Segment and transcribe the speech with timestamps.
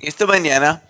[0.00, 0.82] Esta mañana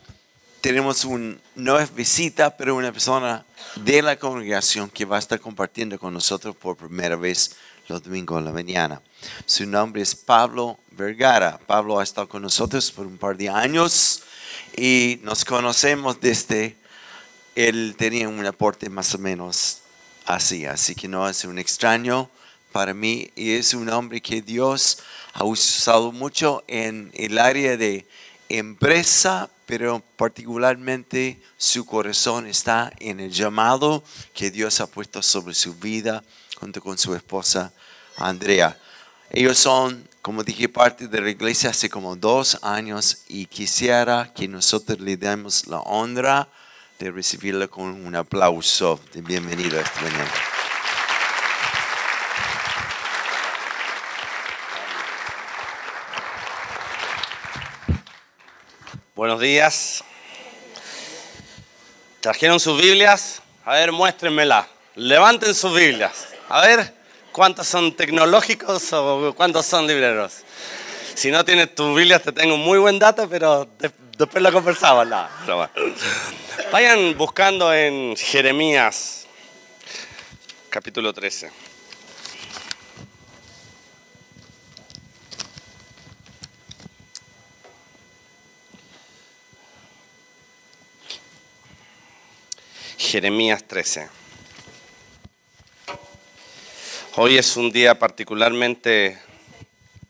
[0.60, 5.99] tenemos una nueva visita, pero una persona de la congregación que va a estar compartiendo
[5.99, 7.56] con nosotros por primera vez
[7.88, 9.03] los domingos en la mañana.
[9.46, 11.59] Su nombre es Pablo Vergara.
[11.67, 14.22] Pablo ha estado con nosotros por un par de años
[14.76, 16.77] y nos conocemos desde,
[17.56, 19.80] él tenía un aporte más o menos
[20.24, 22.30] así, así que no es un extraño
[22.70, 24.98] para mí y es un hombre que Dios
[25.33, 28.06] ha usado mucho en el área de
[28.48, 35.74] empresa, pero particularmente su corazón está en el llamado que Dios ha puesto sobre su
[35.74, 36.22] vida
[36.59, 37.72] junto con su esposa
[38.16, 38.78] Andrea.
[39.30, 44.48] Ellos son, como dije, parte de la iglesia hace como dos años y quisiera que
[44.48, 46.48] nosotros le demos la honra
[46.98, 50.55] de recibirla con un aplauso de bienvenida esta mañana.
[59.16, 60.05] Buenos días.
[62.20, 63.41] ¿Trajeron sus Biblias?
[63.64, 64.69] A ver, muéstrenmela.
[64.95, 66.28] Levanten sus Biblias.
[66.50, 66.92] A ver,
[67.33, 70.42] ¿cuántos son tecnológicos o cuántos son libreros?
[71.14, 73.67] Si no tienes tus Biblias, te tengo muy buen dato, pero
[74.19, 75.08] después lo conversamos.
[76.70, 79.27] Vayan buscando en Jeremías,
[80.69, 81.51] capítulo 13.
[93.06, 94.08] Jeremías 13.
[97.14, 99.16] Hoy es un día particularmente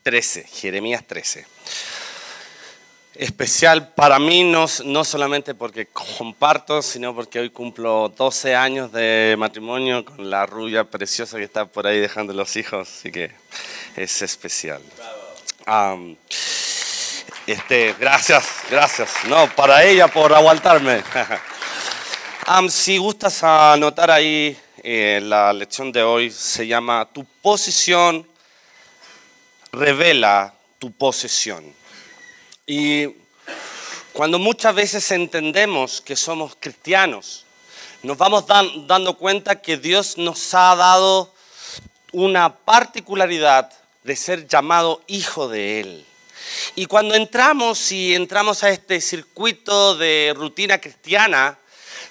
[0.03, 1.47] 13, Jeremías 13.
[3.17, 9.37] Especial para mí, no, no solamente porque comparto, sino porque hoy cumplo 12 años de
[9.39, 13.31] matrimonio con la rubia preciosa que está por ahí dejando los hijos, así que
[13.95, 14.81] es especial.
[17.47, 19.11] este, gracias, gracias.
[19.29, 21.03] No, para ella por aguantarme.
[22.69, 28.27] si gustas anotar ahí, eh, la lección de hoy se llama Tu posición
[29.73, 31.75] revela tu posesión.
[32.65, 33.09] Y
[34.13, 37.45] cuando muchas veces entendemos que somos cristianos,
[38.05, 41.35] nos vamos dando cuenta que Dios nos ha dado
[42.13, 43.73] una particularidad
[44.05, 46.07] de ser llamado hijo de Él.
[46.77, 51.59] Y cuando entramos y entramos a este circuito de rutina cristiana,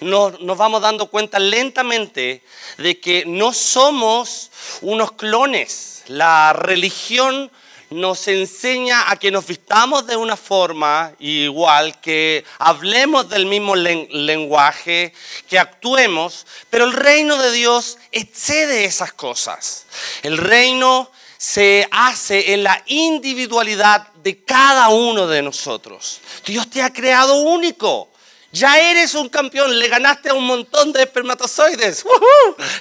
[0.02, 2.42] nos, vamos dando cuenta lentamente
[2.78, 4.52] de que no somos
[4.82, 6.04] unos clones.
[6.08, 7.52] La religión
[7.90, 15.14] nos enseña a que nos vistamos de una forma igual, que hablemos del mismo lenguaje,
[15.48, 19.86] que actuemos, pero el reino de Dios excede esas cosas.
[20.24, 26.20] El reino se hace en la individualidad de cada uno de nosotros.
[26.46, 28.10] Dios te ha creado único.
[28.56, 32.06] Ya eres un campeón, le ganaste a un montón de espermatozoides.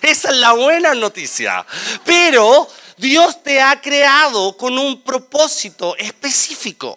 [0.03, 1.67] Esa es la buena noticia.
[2.05, 6.95] Pero Dios te ha creado con un propósito específico.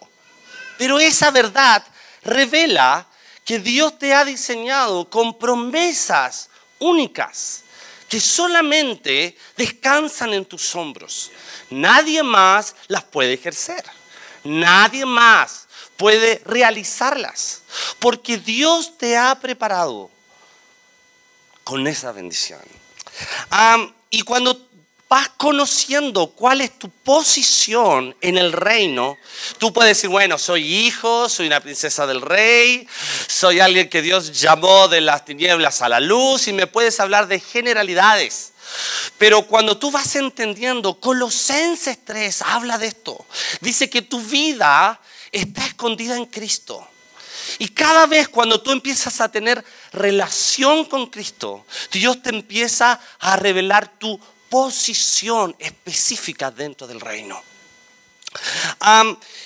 [0.78, 1.84] Pero esa verdad
[2.22, 3.04] revela
[3.44, 7.64] que Dios te ha diseñado con promesas únicas
[8.08, 11.32] que solamente descansan en tus hombros.
[11.70, 13.84] Nadie más las puede ejercer.
[14.44, 15.67] Nadie más
[15.98, 17.62] puede realizarlas.
[17.98, 20.10] Porque Dios te ha preparado
[21.64, 22.62] con esa bendición.
[24.08, 24.68] y cuando
[25.08, 29.16] vas conociendo cuál es tu posición en el reino,
[29.58, 32.86] tú puedes decir, bueno, soy hijo, soy una princesa del rey,
[33.26, 37.26] soy alguien que Dios llamó de las tinieblas a la luz y me puedes hablar
[37.26, 38.52] de generalidades.
[39.16, 43.26] Pero cuando tú vas entendiendo, Colosenses 3 habla de esto.
[43.60, 45.00] Dice que tu vida
[45.32, 46.86] está escondida en Cristo.
[47.58, 53.36] Y cada vez cuando tú empiezas a tener relación con Cristo, Dios te empieza a
[53.36, 57.42] revelar tu posición específica dentro del reino.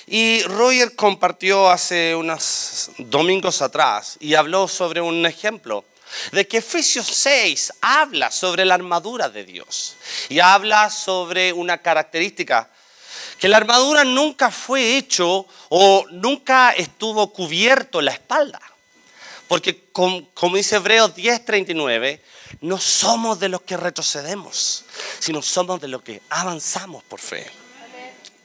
[0.07, 5.85] y Roger compartió hace unos domingos atrás y habló sobre un ejemplo
[6.31, 9.95] de que Efesios 6 habla sobre la armadura de Dios
[10.29, 12.69] y habla sobre una característica
[13.43, 18.61] que la armadura nunca fue hecho o nunca estuvo cubierto la espalda.
[19.49, 22.21] Porque como, dice Hebreos 10:39,
[22.61, 24.85] no somos de los que retrocedemos,
[25.19, 27.45] sino somos de los que avanzamos por fe.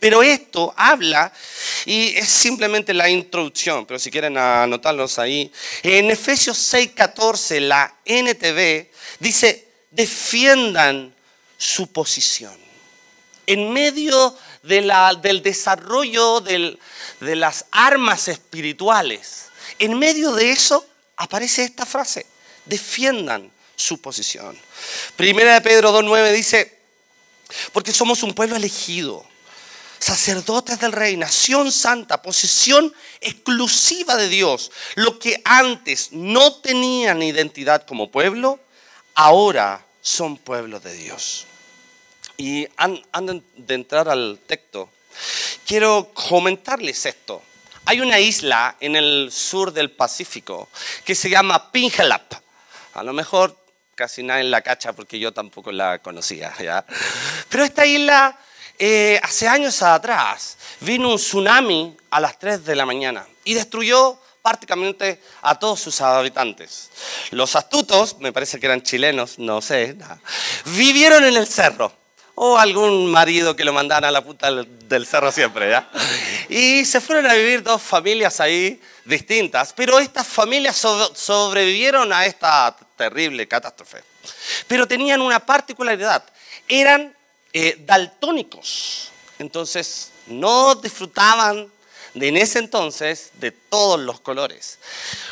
[0.00, 1.32] Pero esto habla,
[1.86, 5.52] y es simplemente la introducción, pero si quieren anotarlos ahí,
[5.84, 8.90] en Efesios 6:14, la NTV
[9.20, 11.14] dice, defiendan
[11.56, 12.58] su posición.
[13.46, 16.78] En medio del desarrollo del,
[17.20, 19.46] de las armas espirituales.
[19.78, 20.84] En medio de eso
[21.16, 22.26] aparece esta frase,
[22.64, 24.58] defiendan su posición.
[25.16, 26.78] Primera de Pedro 2.9 dice,
[27.72, 29.25] porque somos un pueblo elegido,
[29.99, 34.70] sacerdotes del rey, nación santa, posesión exclusiva de Dios.
[34.94, 38.60] Lo que antes no tenían identidad como pueblo,
[39.14, 41.46] ahora son pueblo de Dios.
[42.40, 44.88] Y antes de entrar al texto,
[45.67, 47.43] quiero comentarles esto.
[47.85, 50.69] Hay una isla en el sur del Pacífico
[51.05, 52.35] que se llama Pingelap.
[52.94, 53.56] A lo mejor
[53.96, 56.55] casi nadie la cacha porque yo tampoco la conocía.
[56.61, 56.87] ¿ya?
[57.49, 58.38] Pero esta isla,
[58.79, 64.17] eh, hace años atrás, vino un tsunami a las 3 de la mañana y destruyó
[64.43, 66.91] prácticamente a todos sus habitantes.
[67.32, 69.96] Los astutos, me parece que eran chilenos, no sé,
[70.67, 71.97] vivieron en el cerro.
[72.40, 75.90] O algún marido que lo mandara a la puta del cerro siempre, ¿ya?
[76.49, 82.76] Y se fueron a vivir dos familias ahí distintas, pero estas familias sobrevivieron a esta
[82.96, 84.05] terrible catástrofe.
[84.69, 86.23] Pero tenían una particularidad,
[86.69, 87.12] eran
[87.52, 89.11] eh, daltónicos,
[89.41, 91.69] entonces no disfrutaban
[92.14, 94.79] de en ese entonces de todos los colores.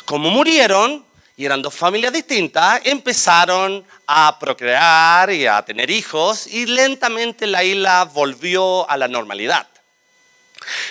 [0.03, 1.05] Como murieron,
[1.37, 7.63] y eran dos familias distintas, empezaron a procrear y a tener hijos y lentamente la
[7.63, 9.67] isla volvió a la normalidad.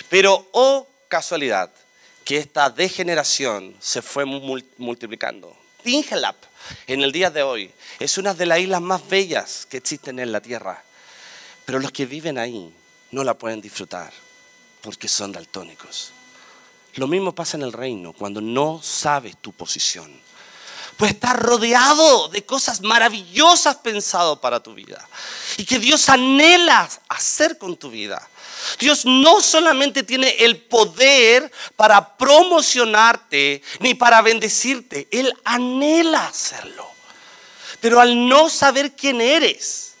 [0.09, 1.69] Pero, oh casualidad,
[2.23, 5.55] que esta degeneración se fue multiplicando.
[5.83, 6.37] Pingelap,
[6.87, 10.31] en el día de hoy, es una de las islas más bellas que existen en
[10.31, 10.81] la Tierra,
[11.65, 12.73] pero los que viven ahí
[13.11, 14.13] no la pueden disfrutar
[14.81, 16.13] porque son daltónicos.
[16.95, 20.26] Lo mismo pasa en el reino cuando no sabes tu posición.
[20.97, 25.07] Pues estar rodeado de cosas maravillosas pensado para tu vida
[25.57, 28.27] y que Dios anhela hacer con tu vida.
[28.79, 36.87] Dios no solamente tiene el poder para promocionarte ni para bendecirte, Él anhela hacerlo.
[37.79, 39.93] Pero al no saber quién eres,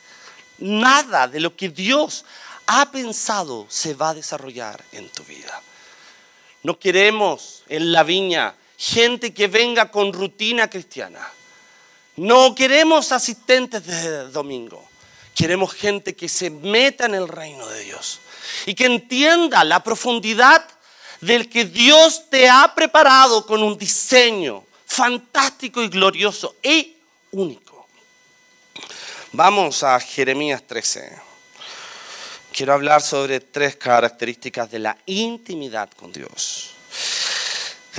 [0.57, 2.25] nada de lo que Dios
[2.65, 5.61] ha pensado se va a desarrollar en tu vida.
[6.63, 11.27] No queremos en la viña gente que venga con rutina cristiana.
[12.15, 14.87] No queremos asistentes de domingo.
[15.35, 18.19] Queremos gente que se meta en el reino de Dios
[18.65, 20.65] y que entienda la profundidad
[21.21, 26.95] del que Dios te ha preparado con un diseño fantástico y glorioso y
[27.31, 27.87] único.
[29.33, 31.27] Vamos a Jeremías 13
[32.57, 36.71] quiero hablar sobre tres características de la intimidad con Dios.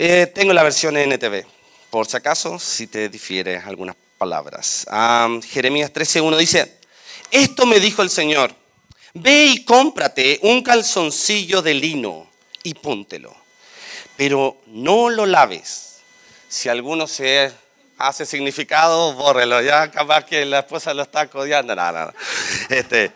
[0.01, 1.45] Eh, tengo la versión NTV,
[1.91, 4.87] por si acaso, si te difiere algunas palabras.
[5.49, 6.79] Jeremías 13.1 dice,
[7.33, 8.55] esto me dijo el Señor,
[9.15, 12.31] ve y cómprate un calzoncillo de lino
[12.63, 13.35] y póntelo,
[14.17, 15.97] pero no lo laves.
[16.49, 17.51] Si alguno se
[17.99, 22.15] hace significado, bórrelo, ya capaz que la esposa lo está codiando, nada, nada.
[22.69, 23.11] Este,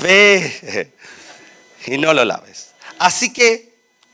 [0.00, 0.92] ve
[1.86, 2.70] y no lo laves.
[2.98, 3.67] Así que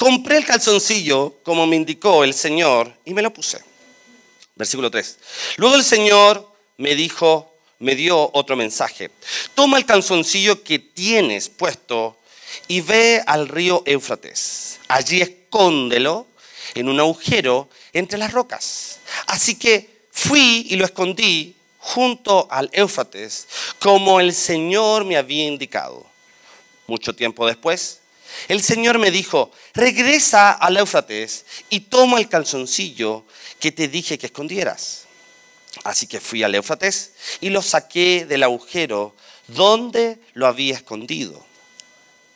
[0.05, 3.59] compré el calzoncillo como me indicó el Señor y me lo puse.
[4.55, 5.19] Versículo 3.
[5.57, 6.47] Luego el Señor
[6.77, 9.11] me dijo, me dio otro mensaje.
[9.55, 12.19] Toma el calzoncillo que tienes puesto
[12.69, 14.79] y ve al río Éufrates.
[14.89, 16.27] Allí escóndelo
[16.75, 18.99] en un agujero entre las rocas.
[19.29, 26.05] Así que fui y lo escondí junto al Éufrates, como el Señor me había indicado.
[26.87, 28.01] Mucho tiempo después,
[28.49, 33.25] el Señor me dijo, regresa al Éufrates y toma el calzoncillo
[33.59, 35.05] que te dije que escondieras.
[35.83, 39.15] Así que fui al Éufrates y lo saqué del agujero
[39.49, 41.45] donde lo había escondido.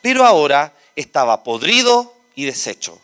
[0.03, 2.99] Pero ahora estaba podrido y deshecho.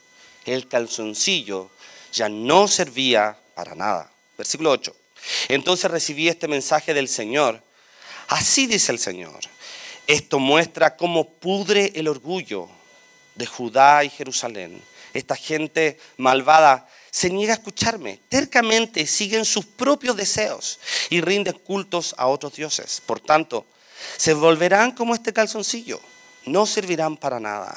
[0.44, 1.70] El calzoncillo
[2.12, 4.10] ya no servía para nada.
[4.36, 4.94] Versículo 8.
[5.48, 7.62] Entonces recibí este mensaje del Señor.
[8.28, 9.40] Así dice el Señor.
[10.06, 12.68] Esto muestra cómo pudre el orgullo
[13.34, 14.82] de Judá y Jerusalén.
[15.12, 18.20] Esta gente malvada se niega a escucharme.
[18.28, 23.00] Tercamente siguen sus propios deseos y rinden cultos a otros dioses.
[23.04, 23.66] Por tanto,
[24.16, 26.00] se volverán como este calzoncillo.
[26.46, 27.74] No servirán para nada.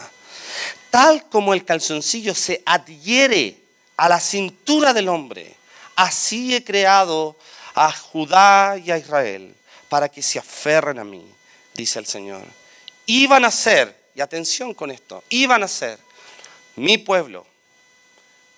[0.89, 3.61] Tal como el calzoncillo se adhiere
[3.95, 5.57] a la cintura del hombre
[5.97, 7.35] Así he creado
[7.73, 9.55] a Judá y a Israel
[9.89, 11.25] para que se aferren a mí,
[11.73, 12.43] dice el Señor.
[13.07, 16.00] Iban a ser, y atención con esto, iban a ser
[16.75, 17.45] mi pueblo,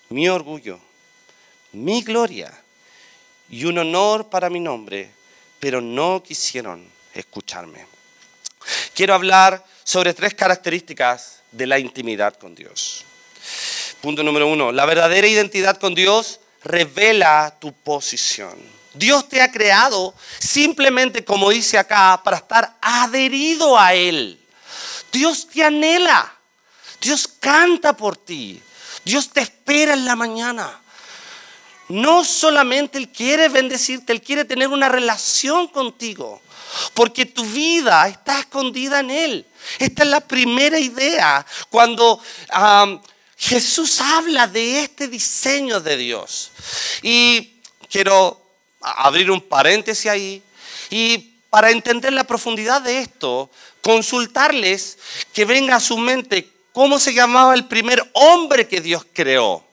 [0.08, 0.80] mi orgullo,
[1.72, 2.50] mi gloria
[3.50, 5.10] y un honor para mi nombre,
[5.58, 7.84] pero no quisieron escucharme.
[8.94, 13.04] Quiero hablar sobre tres características de la intimidad con Dios.
[14.00, 18.56] Punto número uno, la verdadera identidad con Dios revela tu posición.
[18.94, 24.39] Dios te ha creado simplemente, como dice acá, para estar adherido a Él.
[25.12, 26.32] Dios te anhela.
[27.00, 28.60] Dios canta por ti.
[29.04, 30.80] Dios te espera en la mañana.
[31.88, 36.40] No solamente Él quiere bendecirte, Él quiere tener una relación contigo.
[36.94, 39.46] Porque tu vida está escondida en Él.
[39.78, 42.22] Esta es la primera idea cuando
[43.36, 46.50] Jesús habla de este diseño de Dios.
[47.02, 47.54] Y
[47.90, 48.40] quiero
[48.80, 50.42] abrir un paréntesis ahí.
[50.90, 51.18] Y
[51.50, 53.50] para entender la profundidad de esto,
[53.82, 54.98] consultarles
[55.32, 59.64] que venga a su mente cómo se llamaba el primer hombre que Dios creó.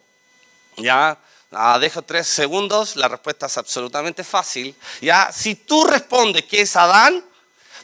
[0.77, 1.17] Ya,
[1.51, 4.75] ah, dejo tres segundos, la respuesta es absolutamente fácil.
[5.01, 7.23] Ya, si tú respondes que es Adán,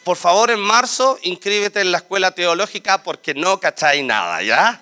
[0.04, 4.82] por favor en marzo inscríbete en la escuela teológica porque no cacháis nada, ¿ya?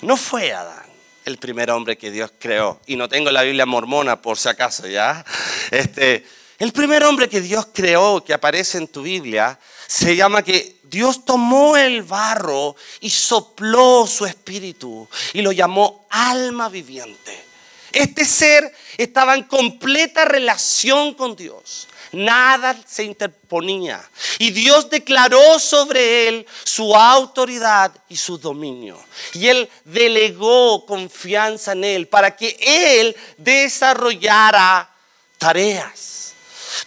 [0.00, 0.88] No fue Adán
[1.28, 2.80] el primer hombre que Dios creó.
[2.86, 5.24] Y no tengo la Biblia mormona por si acaso, ¿ya?
[5.70, 6.26] Este,
[6.58, 11.24] el primer hombre que Dios creó, que aparece en tu Biblia, se llama que Dios
[11.24, 17.44] tomó el barro y sopló su espíritu y lo llamó alma viviente.
[17.90, 21.88] Este ser estaba en completa relación con Dios.
[22.12, 24.06] Nada se interponía.
[24.38, 29.02] Y Dios declaró sobre él su autoridad y su dominio.
[29.32, 34.94] Y él delegó confianza en él para que él desarrollara
[35.38, 36.34] tareas.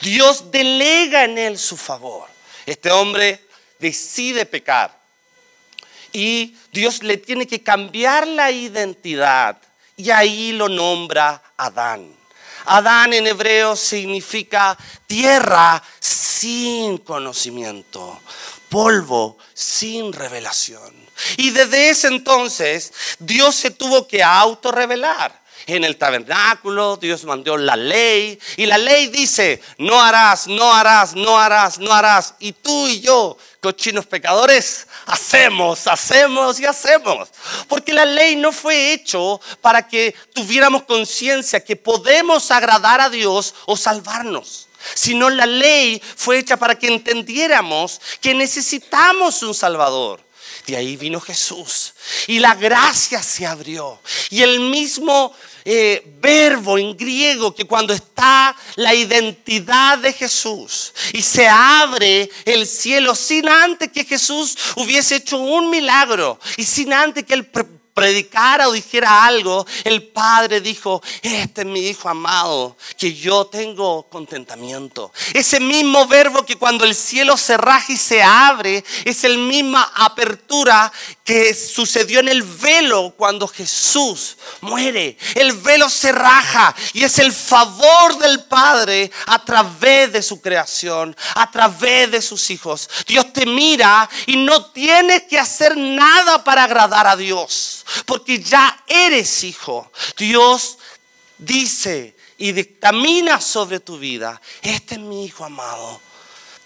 [0.01, 2.30] Dios delega en él su favor.
[2.65, 3.43] Este hombre
[3.79, 4.99] decide pecar.
[6.13, 9.57] Y Dios le tiene que cambiar la identidad.
[9.95, 12.15] Y ahí lo nombra Adán.
[12.65, 14.77] Adán en hebreo significa
[15.07, 18.19] tierra sin conocimiento,
[18.69, 20.93] polvo sin revelación.
[21.37, 25.40] Y desde ese entonces Dios se tuvo que autorrevelar.
[25.67, 31.15] En el tabernáculo Dios mandó la ley y la ley dice, no harás, no harás,
[31.15, 32.35] no harás, no harás.
[32.39, 37.29] Y tú y yo, cochinos pecadores, hacemos, hacemos y hacemos.
[37.67, 43.53] Porque la ley no fue hecho para que tuviéramos conciencia que podemos agradar a Dios
[43.65, 50.23] o salvarnos sino la ley fue hecha para que entendiéramos que necesitamos un Salvador.
[50.67, 51.93] De ahí vino Jesús
[52.27, 53.99] y la gracia se abrió.
[54.29, 55.33] Y el mismo
[55.65, 62.67] eh, verbo en griego que cuando está la identidad de Jesús y se abre el
[62.67, 67.47] cielo sin antes que Jesús hubiese hecho un milagro y sin antes que él
[67.93, 74.03] predicara o dijera algo, el Padre dijo, este es mi Hijo amado, que yo tengo
[74.09, 75.11] contentamiento.
[75.33, 79.91] Ese mismo verbo que cuando el cielo se raja y se abre, es el misma
[79.95, 80.91] apertura
[81.31, 85.17] que sucedió en el velo cuando Jesús muere.
[85.35, 91.15] El velo se raja y es el favor del Padre a través de su creación,
[91.35, 92.89] a través de sus hijos.
[93.07, 98.83] Dios te mira y no tienes que hacer nada para agradar a Dios porque ya
[98.85, 99.89] eres hijo.
[100.17, 100.79] Dios
[101.37, 106.01] dice y dictamina sobre tu vida, este es mi hijo amado.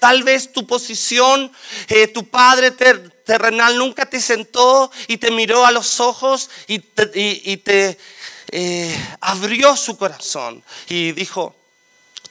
[0.06, 1.52] Tal vez tu posición,
[1.88, 7.98] eh, tu padre terrenal nunca te sentó y te miró a los ojos y te,
[8.52, 11.56] eh, abrió su corazón y dijo,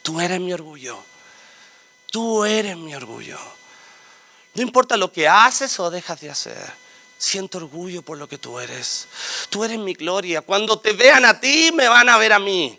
[0.03, 1.03] tú eres mi orgullo,
[2.13, 3.41] tú eres mi orgullo.
[4.55, 6.73] No importa lo que haces o dejas de hacer.
[7.19, 9.09] Siento orgullo por lo que tú eres.
[9.51, 10.43] Tú eres mi gloria.
[10.43, 12.79] Cuando te vean a ti, me van a ver a mí.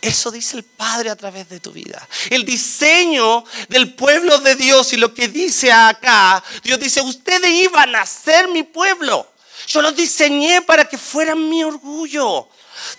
[0.00, 2.06] Eso dice el Padre a través de tu vida.
[2.30, 7.94] El diseño del pueblo de Dios y lo que dice acá, Dios dice, ustedes iban
[7.94, 9.30] a ser mi pueblo.
[9.70, 12.48] Yo los diseñé para que fueran mi orgullo.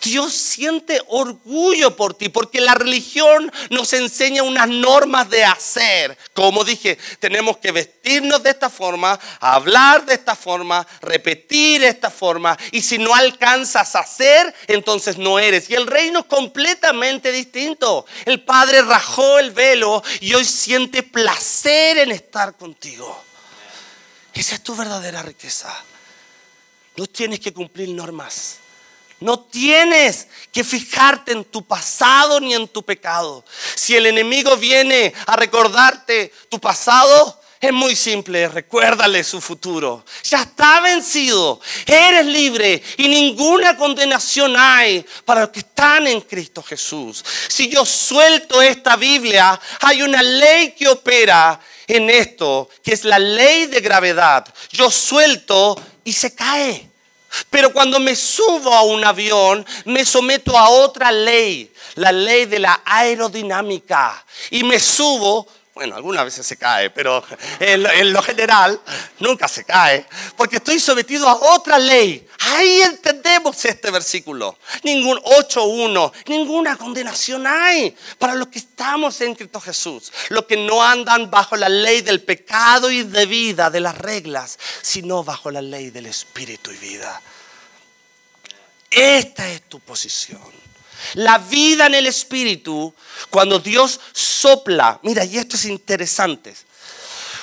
[0.02, 6.18] Dios siente orgullo por ti, porque la religión nos enseña unas normas de hacer.
[6.34, 12.58] Como dije, tenemos que vestirnos de esta forma, hablar de esta forma, repetir esta forma,
[12.72, 15.70] y si no alcanzas a hacer, entonces no eres.
[15.70, 18.06] Y el reino es completamente distinto.
[18.24, 23.26] El Padre rajó el velo y hoy siente placer en estar contigo.
[24.34, 25.84] Esa es tu verdadera riqueza.
[26.96, 28.58] No tienes que cumplir normas.
[29.20, 33.46] No tienes que fijarte en tu pasado ni en tu pecado.
[33.76, 40.04] Si el enemigo viene a recordarte tu pasado, es muy simple, recuérdale su futuro.
[40.24, 46.64] Ya está vencido, eres libre y ninguna condenación hay para los que están en Cristo
[46.64, 47.24] Jesús.
[47.48, 53.20] Si yo suelto esta Biblia, hay una ley que opera en esto, que es la
[53.20, 54.52] ley de gravedad.
[54.72, 56.90] Yo suelto y se cae.
[57.50, 62.60] Pero cuando me subo a un avión, me someto a otra ley, la ley de
[62.60, 64.26] la aerodinámica.
[64.50, 67.24] Y me subo bueno, algunas veces se cae, pero
[67.60, 68.80] en, lo general
[69.20, 72.28] nunca se cae, porque estoy sometido a otra ley.
[72.40, 74.58] Ahí entendemos este versículo.
[74.84, 80.84] Ningún 8.1, ninguna condenación hay para los que estamos en Cristo Jesús, los que no
[80.84, 85.62] andan bajo la ley del pecado y de vida, de las reglas, sino bajo la
[85.62, 87.22] ley del espíritu y vida.
[88.90, 90.61] Esta es tu posición.
[91.16, 92.94] La vida en el Espíritu,
[93.30, 96.54] cuando Dios sopla, mira, y esto es interesante,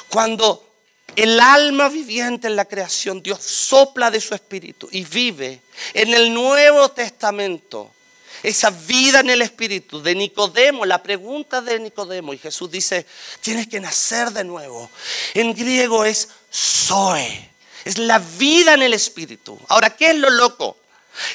[0.09, 0.69] cuando
[1.17, 5.61] el alma viviente en la creación, Dios sopla de su Espíritu y vive
[5.95, 7.93] en el Nuevo Testamento.
[8.41, 13.05] Esa vida en el Espíritu de Nicodemo, la pregunta de Nicodemo, y Jesús dice,
[13.41, 14.89] tienes que nacer de nuevo.
[15.35, 17.51] En griego es Zoe,
[17.85, 19.59] es la vida en el Espíritu.
[19.67, 20.77] Ahora, ¿qué es lo loco?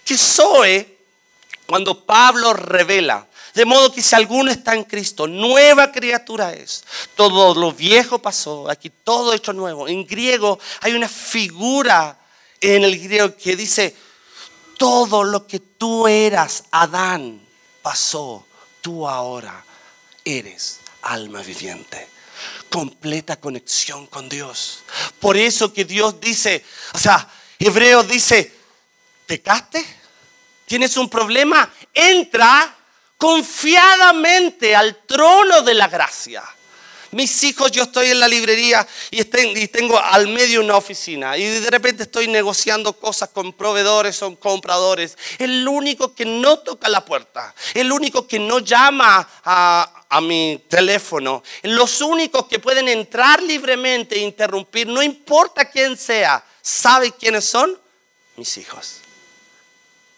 [0.06, 0.98] Que Zoe
[1.66, 6.84] cuando Pablo revela, de modo que si alguno está en Cristo, nueva criatura es.
[7.16, 9.88] Todo lo viejo pasó, aquí todo hecho nuevo.
[9.88, 12.20] En griego hay una figura
[12.60, 13.96] en el griego que dice,
[14.78, 17.46] todo lo que tú eras, Adán,
[17.82, 18.46] pasó,
[18.82, 19.64] tú ahora
[20.26, 22.10] eres alma viviente.
[22.70, 24.80] Completa conexión con Dios.
[25.20, 27.30] Por eso que Dios dice, o sea,
[27.60, 28.52] Hebreo dice,
[29.28, 30.03] ¿pecaste?
[30.74, 32.76] Tienes un problema, entra
[33.16, 36.44] confiadamente al trono de la gracia.
[37.12, 39.24] Mis hijos, yo estoy en la librería y,
[39.68, 45.16] tengo al medio una oficina y de repente estoy negociando cosas con proveedores o compradores.
[45.38, 50.60] El único que no toca la puerta, el único que no llama a, a mi
[50.68, 57.46] teléfono, los únicos que pueden entrar libremente e interrumpir, no importa quién sea, ¿sabe quiénes
[57.46, 57.80] son?
[58.38, 59.03] Mis hijos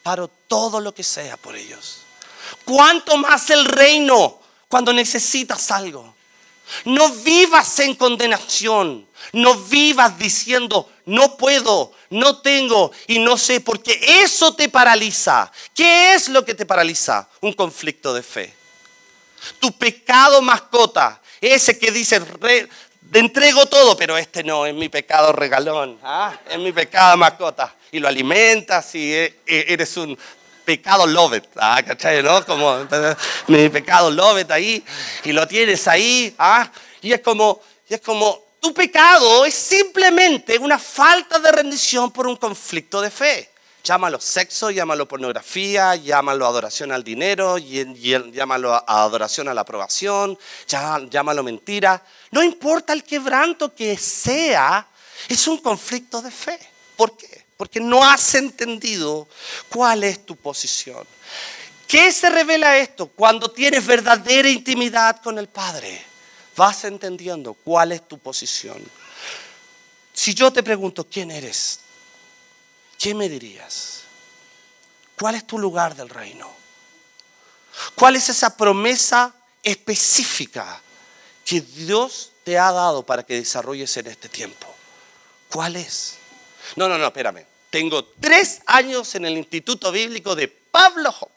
[0.05, 2.01] paro todo lo que sea por ellos.
[2.63, 6.13] ¿Cuánto más el reino cuando necesitas algo?
[6.83, 9.07] No vivas en condenación.
[9.33, 15.51] No vivas diciendo, no puedo, no tengo y no sé, porque eso te paraliza.
[15.73, 17.27] ¿Qué es lo que te paraliza?
[17.41, 18.53] Un conflicto de fe.
[19.59, 22.21] Tu pecado mascota, ese que dice,
[23.11, 26.37] te entrego todo, pero este no, es mi pecado regalón, ¿ah?
[26.49, 27.75] es mi pecado mascota.
[27.91, 30.17] Y lo alimentas y e, e, eres un
[30.65, 31.81] pecado lovet, ¿ah?
[31.85, 32.21] ¿cachai?
[32.21, 32.45] ¿no?
[32.45, 32.85] Como
[33.47, 34.83] mi pecado lovet ahí,
[35.23, 36.69] y lo tienes ahí, ¿ah?
[37.01, 42.27] y es como, y es como, tu pecado es simplemente una falta de rendición por
[42.27, 43.49] un conflicto de fe.
[43.85, 52.03] Llámalo sexo, llámalo pornografía, llámalo adoración al dinero, llámalo adoración a la aprobación, llámalo mentira.
[52.31, 54.87] No importa el quebranto que sea,
[55.29, 56.57] es un conflicto de fe.
[56.95, 57.45] ¿Por qué?
[57.57, 59.27] Porque no has entendido
[59.69, 61.05] cuál es tu posición.
[61.87, 63.05] ¿Qué se revela esto?
[63.05, 66.03] Cuando tienes verdadera intimidad con el Padre,
[66.55, 68.83] vas entendiendo cuál es tu posición.
[70.11, 71.81] Si yo te pregunto, ¿quién eres?
[72.99, 74.03] ¿Qué me dirías?
[75.19, 76.51] ¿Cuál es tu lugar del reino?
[77.95, 80.81] ¿Cuál es esa promesa específica
[81.43, 84.73] que Dios te ha dado para que desarrolles en este tiempo?
[85.49, 86.17] ¿Cuál es?
[86.75, 87.45] No, no, no, espérame.
[87.69, 91.31] Tengo tres años en el Instituto Bíblico de Pablo Hop.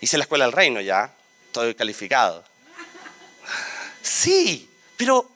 [0.00, 1.14] Hice la escuela del reino ya,
[1.46, 2.44] estoy calificado.
[4.02, 5.30] Sí, pero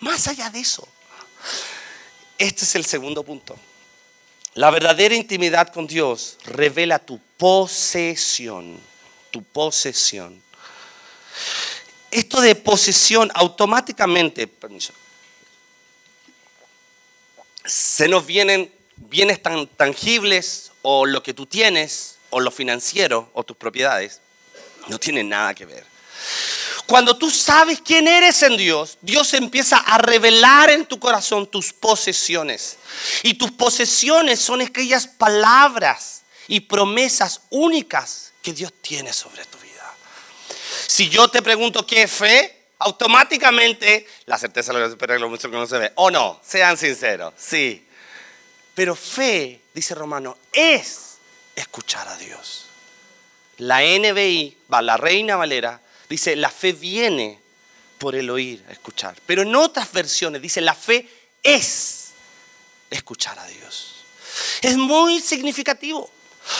[0.00, 0.86] más allá de eso,
[2.38, 3.58] este es el segundo punto.
[4.54, 8.80] La verdadera intimidad con Dios revela tu posesión,
[9.30, 10.42] tu posesión.
[12.10, 14.92] Esto de posesión automáticamente, permiso,
[17.64, 23.44] se nos vienen bienes tan tangibles o lo que tú tienes o lo financiero o
[23.44, 24.20] tus propiedades,
[24.88, 25.84] no tienen nada que ver.
[26.88, 31.70] Cuando tú sabes quién eres en Dios, Dios empieza a revelar en tu corazón tus
[31.74, 32.78] posesiones.
[33.22, 39.84] Y tus posesiones son aquellas palabras y promesas únicas que Dios tiene sobre tu vida.
[40.86, 45.58] Si yo te pregunto qué es fe, automáticamente la certeza lo espera lo mucho que
[45.58, 45.92] no se ve.
[45.96, 47.86] O no, sean sinceros, sí.
[48.74, 51.18] Pero fe, dice Romano, es
[51.54, 52.64] escuchar a Dios.
[53.58, 57.38] La NBI, la Reina Valera, Dice, la fe viene
[57.98, 59.16] por el oír, escuchar.
[59.26, 61.08] Pero en otras versiones dice, la fe
[61.42, 62.10] es
[62.90, 63.96] escuchar a Dios.
[64.62, 66.10] Es muy significativo,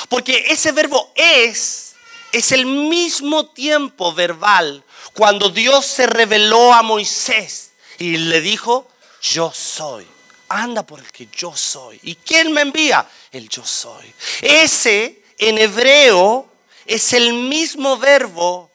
[0.08, 1.84] porque ese verbo es
[2.30, 4.84] es el mismo tiempo verbal
[5.14, 8.86] cuando Dios se reveló a Moisés y le dijo,
[9.22, 10.06] yo soy
[10.48, 12.00] anda por el que yo soy.
[12.02, 13.06] ¿Y quién me envía?
[13.30, 14.12] El yo soy.
[14.40, 16.50] Ese en hebreo
[16.86, 18.70] es el mismo verbo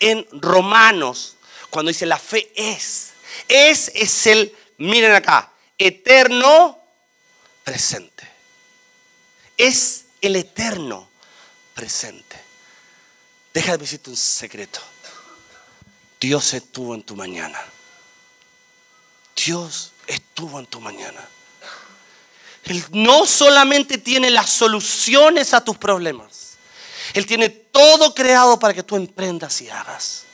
[0.00, 1.36] en Romanos,
[1.70, 3.12] cuando dice la fe es.
[3.48, 6.78] Es es el, miren acá, eterno
[7.64, 8.28] presente.
[9.56, 11.08] Es el eterno
[11.74, 12.36] presente.
[13.52, 14.80] Deja de decirte un secreto.
[16.20, 17.58] Dios estuvo en tu mañana.
[19.36, 21.28] Dios estuvo en tu mañana.
[22.64, 26.43] Él no solamente tiene las soluciones a tus problemas.
[27.12, 30.24] Él tiene todo creado para que tú emprendas y hagas.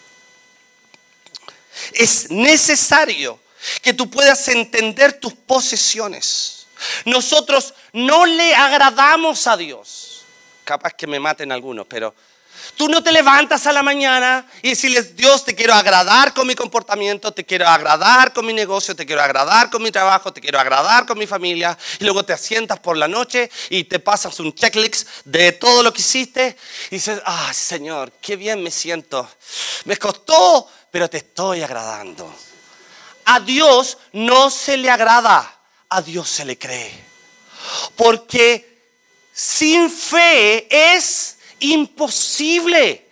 [1.92, 3.40] Es necesario
[3.82, 6.66] que tú puedas entender tus posesiones.
[7.04, 10.24] Nosotros no le agradamos a Dios.
[10.64, 12.14] Capaz que me maten algunos, pero
[12.76, 16.54] Tú no te levantas a la mañana y decirles, Dios, te quiero agradar con mi
[16.54, 20.58] comportamiento, te quiero agradar con mi negocio, te quiero agradar con mi trabajo, te quiero
[20.58, 21.76] agradar con mi familia.
[21.98, 25.92] Y luego te asientas por la noche y te pasas un checklist de todo lo
[25.92, 26.56] que hiciste
[26.90, 29.28] y dices, ah, Señor, qué bien me siento.
[29.84, 32.34] Me costó, pero te estoy agradando.
[33.26, 36.92] A Dios no se le agrada, a Dios se le cree.
[37.96, 38.70] Porque
[39.32, 43.08] sin fe es imposible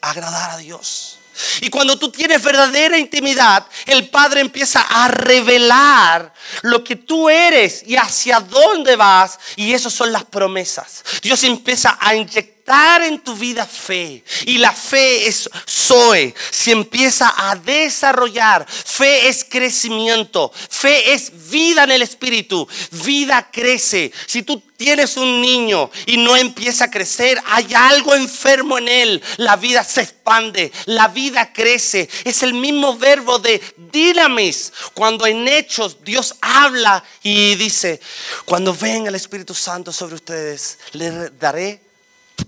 [0.00, 1.18] agradar a Dios.
[1.60, 7.82] Y cuando tú tienes verdadera intimidad, el Padre empieza a revelar lo que tú eres
[7.86, 9.38] y hacia dónde vas.
[9.56, 11.02] Y esas son las promesas.
[11.22, 14.22] Dios empieza a inyectar en tu vida fe.
[14.46, 16.34] Y la fe es Zoe.
[16.50, 18.66] Se empieza a desarrollar.
[18.68, 20.52] Fe es crecimiento.
[20.70, 22.66] Fe es vida en el espíritu.
[23.04, 24.12] Vida crece.
[24.26, 29.22] Si tú tienes un niño y no empieza a crecer, hay algo enfermo en él.
[29.36, 32.08] La vida se expande, la vida crece.
[32.24, 33.60] Es el mismo verbo de
[33.92, 34.72] dinamis.
[34.94, 38.00] Cuando en hechos Dios habla y dice,
[38.44, 41.91] cuando venga el Espíritu Santo sobre ustedes, le daré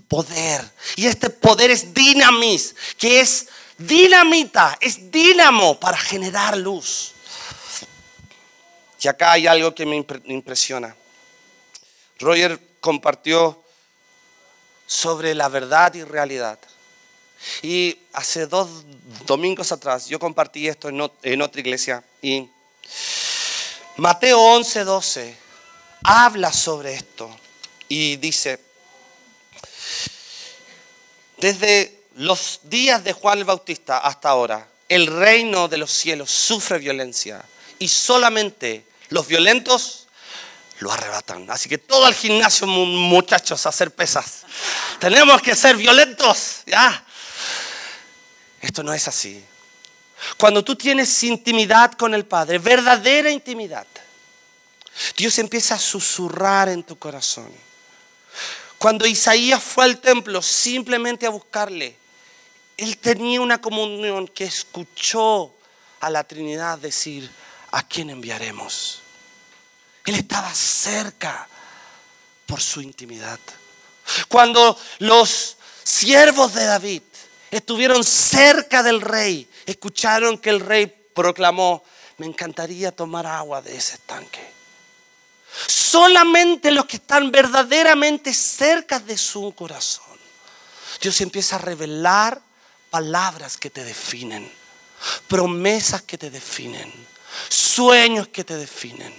[0.07, 0.69] poder.
[0.95, 7.11] Y este poder es dinamis, que es dinamita, es dínamo para generar luz.
[9.01, 10.95] Y acá hay algo que me impresiona.
[12.19, 13.61] Roger compartió
[14.87, 16.59] sobre la verdad y realidad.
[17.61, 18.69] Y hace dos
[19.25, 22.49] domingos atrás yo compartí esto en, otra iglesia y
[23.97, 25.37] Mateo 11, 12
[26.03, 27.29] habla sobre esto
[27.87, 28.59] y dice,
[31.37, 36.77] desde los días de Juan el Bautista hasta ahora, el reino de los cielos sufre
[36.77, 37.43] violencia
[37.79, 40.07] y solamente los violentos
[40.79, 41.49] lo arrebatan.
[41.49, 44.43] Así que todo el gimnasio, muchachos, a hacer pesas.
[44.99, 47.05] Tenemos que ser violentos, ¿ya?
[48.61, 49.43] Esto no es así.
[50.37, 53.85] Cuando tú tienes intimidad con el Padre, verdadera intimidad,
[55.15, 57.51] Dios empieza a susurrar en tu corazón.
[58.85, 61.97] Cuando Isaías fue al templo simplemente a buscarle,
[62.77, 65.55] él tenía una comunión que escuchó
[66.01, 67.27] a la Trinidad decir,
[67.71, 69.01] ¿a quién enviaremos?
[70.05, 71.47] Él estaba cerca
[72.45, 73.39] por su intimidad.
[74.27, 77.01] Cuando los siervos de David
[77.49, 81.83] estuvieron cerca del rey, escucharon que el rey proclamó,
[82.19, 84.47] me encantaría tomar agua de ese estanque.
[85.67, 90.03] Solamente los que están verdaderamente cerca de su corazón.
[91.01, 92.41] Dios empieza a revelar
[92.89, 94.51] palabras que te definen,
[95.27, 96.91] promesas que te definen,
[97.49, 99.13] sueños que te definen.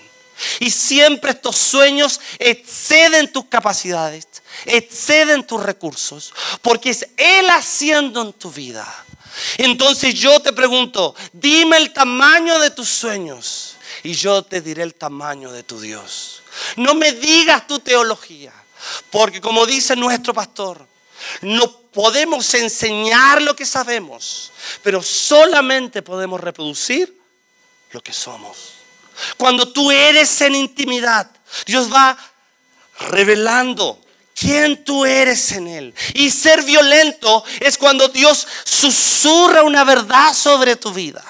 [0.61, 4.27] Y siempre estos sueños exceden tus capacidades,
[4.67, 8.87] exceden tus recursos, porque es Él haciendo en tu vida.
[9.59, 13.76] Entonces yo te pregunto, dime el tamaño de tus sueños
[14.07, 16.43] y yo te diré el tamaño de tu Dios.
[16.77, 18.53] No me digas tu teología,
[19.11, 20.87] porque como dice nuestro pastor,
[21.41, 24.53] no podemos enseñar lo que sabemos,
[24.85, 27.21] pero solamente podemos reproducir
[27.91, 28.75] lo que somos.
[29.37, 31.29] Cuando tú eres en intimidad,
[31.67, 32.17] Dios va
[33.11, 34.01] revelando
[34.39, 35.95] quién tú eres en Él.
[36.15, 41.25] Y ser violento es cuando Dios susurra una verdad sobre tu vida.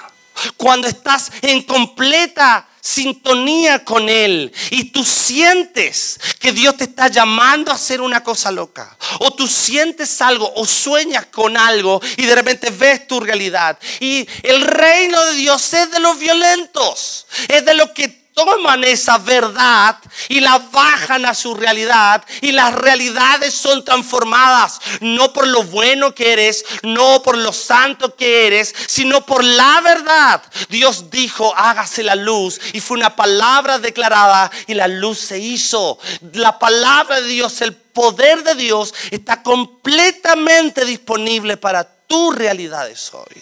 [0.57, 7.71] Cuando estás en completa sintonía con Él y tú sientes que Dios te está llamando
[7.71, 12.35] a hacer una cosa loca, o tú sientes algo o sueñas con algo y de
[12.35, 13.77] repente ves tu realidad.
[13.99, 19.17] Y el reino de Dios es de los violentos, es de los que toman esa
[19.17, 19.97] verdad
[20.29, 26.13] y la bajan a su realidad y las realidades son transformadas no por lo bueno
[26.13, 30.43] que eres, no por lo santo que eres, sino por la verdad.
[30.69, 35.97] Dios dijo, hágase la luz y fue una palabra declarada y la luz se hizo.
[36.33, 43.41] La palabra de Dios, el poder de Dios está completamente disponible para tus realidades hoy.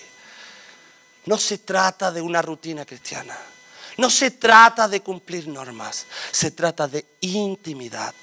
[1.25, 3.35] No se trata de una rutina cristiana.
[3.97, 8.13] No se trata de cumplir normas, se trata de intimidad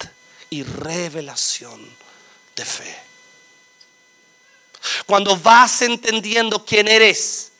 [0.49, 1.81] y revelación
[2.55, 2.95] de fe.
[5.05, 7.51] Cuando vas entendiendo quién eres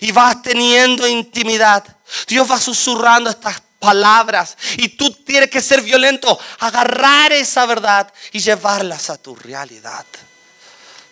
[0.00, 1.84] y vas teniendo intimidad,
[2.26, 8.40] Dios va susurrando estas palabras y tú tienes que ser violento, agarrar esa verdad y
[8.40, 10.06] llevarlas a tu realidad.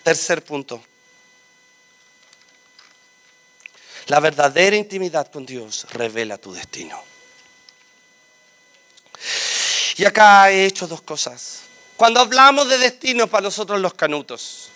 [0.03, 0.83] Tercer punto.
[4.07, 7.03] La verdadera intimidad con Dios revela tu destino.
[9.97, 11.61] Y acá he hecho dos cosas.
[11.97, 14.71] Cuando hablamos de destino para nosotros los canutos,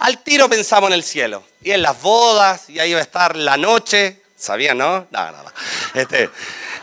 [0.00, 3.36] al tiro pensamos en el cielo y en las bodas, y ahí va a estar
[3.36, 5.06] la noche, ¿sabían, no?
[5.10, 5.44] No, no.
[5.94, 6.30] Este,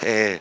[0.01, 0.39] eh,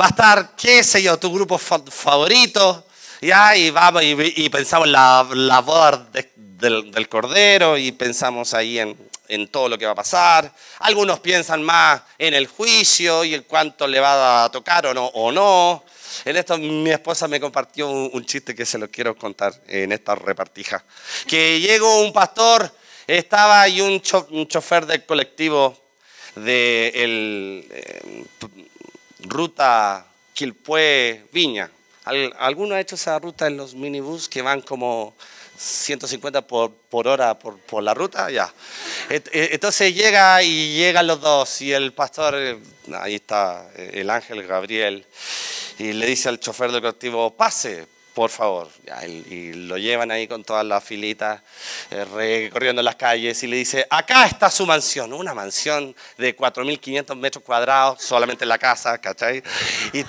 [0.00, 2.86] va a estar, qué sé yo, tu grupo favorito,
[3.20, 3.56] ¿ya?
[3.56, 8.96] y vamos y, pensamos en la, boda del, del, cordero y pensamos ahí en,
[9.28, 10.52] en todo lo que va a pasar.
[10.80, 15.06] Algunos piensan más en el juicio y en cuánto le va a tocar o no.
[15.06, 15.84] O no.
[16.24, 20.14] En esto mi esposa me compartió un, chiste que se lo quiero contar en esta
[20.14, 20.84] repartija.
[21.26, 22.70] Que llegó un pastor,
[23.06, 25.76] estaba ahí un, chofer del colectivo
[26.36, 28.24] de el, eh,
[29.20, 31.70] ruta Quilpué Viña.
[32.04, 35.14] ¿Alguno ha hecho esa ruta en los minibús que van como
[35.56, 38.52] 150 por, por hora por, por, la ruta, ya.
[39.08, 42.58] E, entonces llega y llegan los dos y el pastor, eh,
[43.00, 45.06] ahí está eh, el ángel Gabriel,
[45.78, 48.68] y le dice al chofer del colectivo, pase, por favor.
[49.28, 51.42] Y lo llevan ahí con todas las filitas,
[51.90, 57.16] eh, recorriendo las calles y le dice, acá está su mansión, una mansión de 4.500
[57.16, 59.42] metros cuadrados, solamente en la casa, ¿cachai?
[59.92, 60.04] Y,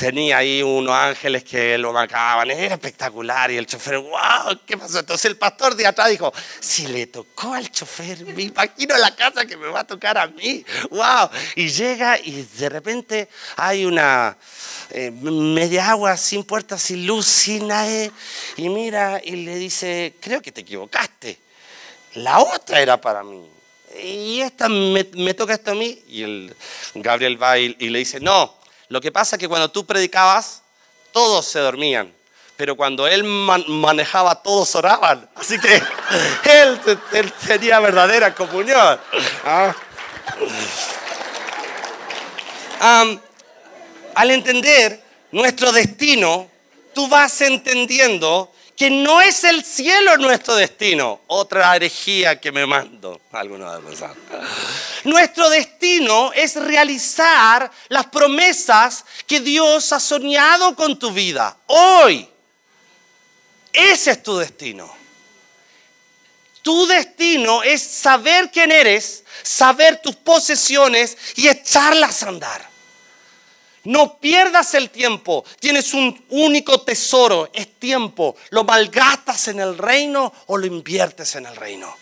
[0.00, 5.00] tenía ahí unos ángeles que lo marcaban, era espectacular y el chofer, wow, ¿qué pasó?
[5.00, 9.44] Entonces el pastor de atrás dijo, si le tocó al chofer, me imagino la casa
[9.44, 11.28] que me va a tocar a mí, wow.
[11.54, 14.36] Y llega y de repente hay una
[14.90, 18.10] eh, media agua, sin puertas, sin luz, sin nadie.
[18.56, 21.38] Y mira y le dice, creo que te equivocaste.
[22.14, 23.48] La otra era para mí.
[24.02, 26.02] Y esta me, toca esto a mí.
[26.08, 26.56] Y el
[26.94, 28.56] Gabriel va y, le dice, no,
[28.88, 30.62] lo que pasa es que cuando tú predicabas,
[31.12, 32.12] todos se dormían.
[32.56, 35.28] Pero cuando él manejaba, todos oraban.
[35.34, 35.74] Así que
[37.12, 39.00] él, tenía verdadera comunión.
[39.44, 39.74] Ah
[44.14, 46.48] al entender nuestro destino,
[46.94, 51.20] tú vas entendiendo que no es el cielo nuestro destino.
[51.28, 53.20] Otra herejía que me mando.
[53.32, 54.08] Algunos de
[55.04, 61.56] Nuestro destino es realizar las promesas que Dios ha soñado con tu vida.
[61.66, 62.28] Hoy.
[63.72, 64.92] Ese es tu destino.
[66.62, 72.73] Tu destino es saber quién eres, saber tus posesiones y echarlas a andar.
[73.84, 75.44] No pierdas el tiempo.
[75.60, 78.36] Tienes un único tesoro, es tiempo.
[78.50, 81.94] ¿Lo malgastas en el reino o lo inviertes en el reino?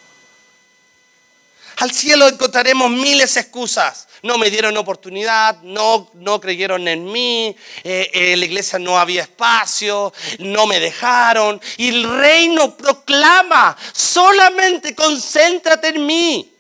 [1.79, 4.07] Al cielo encontraremos miles de excusas.
[4.23, 9.23] No me dieron oportunidad, no, no creyeron en mí, eh, en la iglesia no había
[9.23, 11.61] espacio, no me dejaron.
[11.79, 16.52] Y el reino proclama, solamente concéntrate en mí.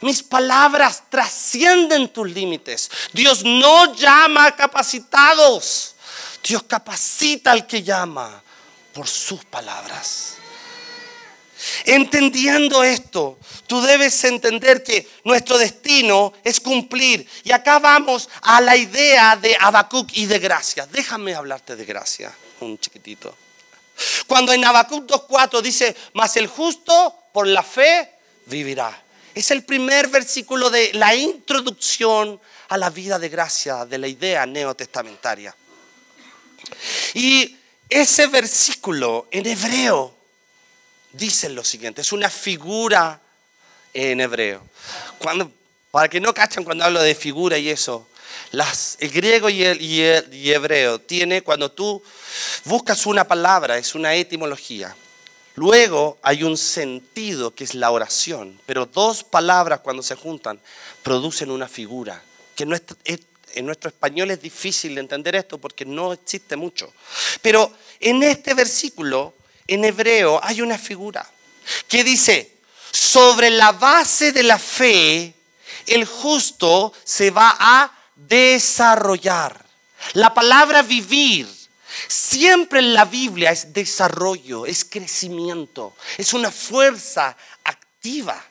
[0.00, 2.90] Mis palabras trascienden tus límites.
[3.12, 5.94] Dios no llama a capacitados.
[6.42, 8.42] Dios capacita al que llama
[8.94, 10.36] por sus palabras.
[11.84, 17.28] Entendiendo esto, tú debes entender que nuestro destino es cumplir.
[17.44, 20.86] Y acá vamos a la idea de Habacuc y de gracia.
[20.86, 23.36] Déjame hablarte de gracia, un chiquitito.
[24.26, 28.10] Cuando en Habacuc 2.4 dice, mas el justo por la fe
[28.46, 29.02] vivirá.
[29.34, 34.46] Es el primer versículo de la introducción a la vida de gracia de la idea
[34.46, 35.54] neotestamentaria.
[37.14, 37.56] Y
[37.88, 40.16] ese versículo en hebreo
[41.12, 43.20] dice lo siguiente, es una figura
[43.92, 44.62] en hebreo.
[45.90, 48.08] Para que no cachan cuando hablo de figura y eso,
[48.98, 52.02] el griego y el hebreo tiene, cuando tú
[52.64, 54.94] buscas una palabra, es una etimología.
[55.60, 60.58] Luego hay un sentido que es la oración, pero dos palabras cuando se juntan
[61.02, 62.22] producen una figura,
[62.56, 66.90] que En nuestro español es difícil entender esto porque no existe mucho.
[67.42, 67.70] Pero
[68.00, 69.34] en este versículo,
[69.66, 71.30] en hebreo, hay una figura
[71.86, 72.56] que dice,
[72.90, 75.34] sobre la base de la fe,
[75.84, 79.62] el justo se va a desarrollar.
[80.14, 81.59] La palabra vivir
[82.08, 88.42] siempre en la Biblia es desarrollo, es crecimiento, es una fuerza activa.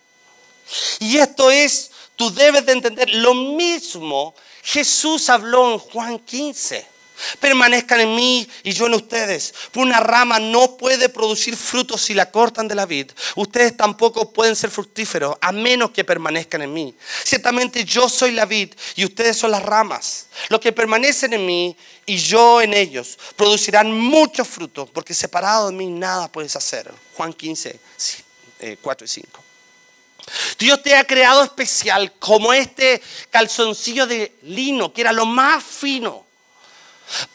[0.99, 6.85] Y esto es, tú debes de entender, lo mismo Jesús habló en Juan 15.
[7.39, 9.53] Permanezcan en mí y yo en ustedes.
[9.75, 13.11] Una rama no puede producir frutos si la cortan de la vid.
[13.35, 16.95] Ustedes tampoco pueden ser fructíferos a menos que permanezcan en mí.
[17.23, 20.27] Ciertamente yo soy la vid y ustedes son las ramas.
[20.49, 25.75] Los que permanecen en mí y yo en ellos producirán muchos frutos porque separado de
[25.75, 26.91] mí nada puedes hacer.
[27.15, 27.79] Juan 15,
[28.81, 29.43] 4 y 5.
[30.57, 33.01] Dios te ha creado especial como este
[33.31, 36.25] calzoncillo de lino, que era lo más fino,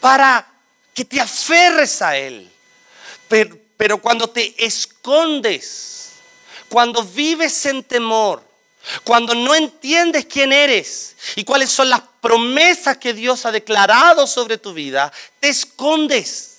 [0.01, 0.47] para
[0.93, 2.51] que te aferres a Él.
[3.29, 6.11] Pero, cuando te escondes,
[6.69, 8.43] cuando vives en temor,
[9.03, 14.59] cuando no entiendes quién eres y cuáles son las promesas que Dios ha declarado sobre
[14.59, 16.54] tu vida, te escondes.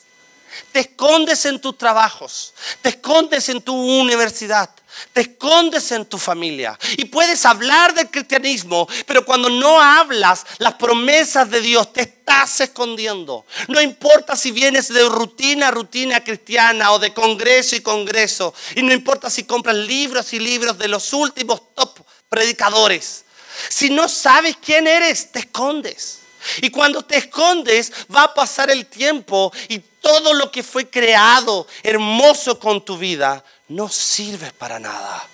[0.72, 4.70] Te escondes en tus trabajos, te escondes en tu universidad,
[5.14, 10.76] te escondes en tu familia y puedes hablar del cristianismo, pero cuando no hablas las
[10.76, 13.46] promesas de Dios, te estás escondiendo.
[13.68, 18.84] No importa si vienes de rutina a rutina cristiana o de congreso y congreso, y
[18.84, 23.26] no importa si compras libros y libros de los últimos top predicadores.
[23.70, 26.20] Si no sabes quién eres, te escondes.
[26.62, 31.66] Y cuando te escondes, va a pasar el tiempo y todo lo que fue creado
[31.82, 35.28] hermoso con tu vida no sirve para nada.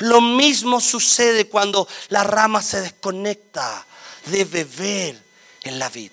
[0.00, 3.86] Lo mismo sucede cuando la rama se desconecta
[4.24, 5.22] de beber
[5.62, 6.10] en la vid.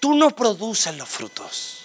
[0.00, 1.78] Tú no produces los frutos.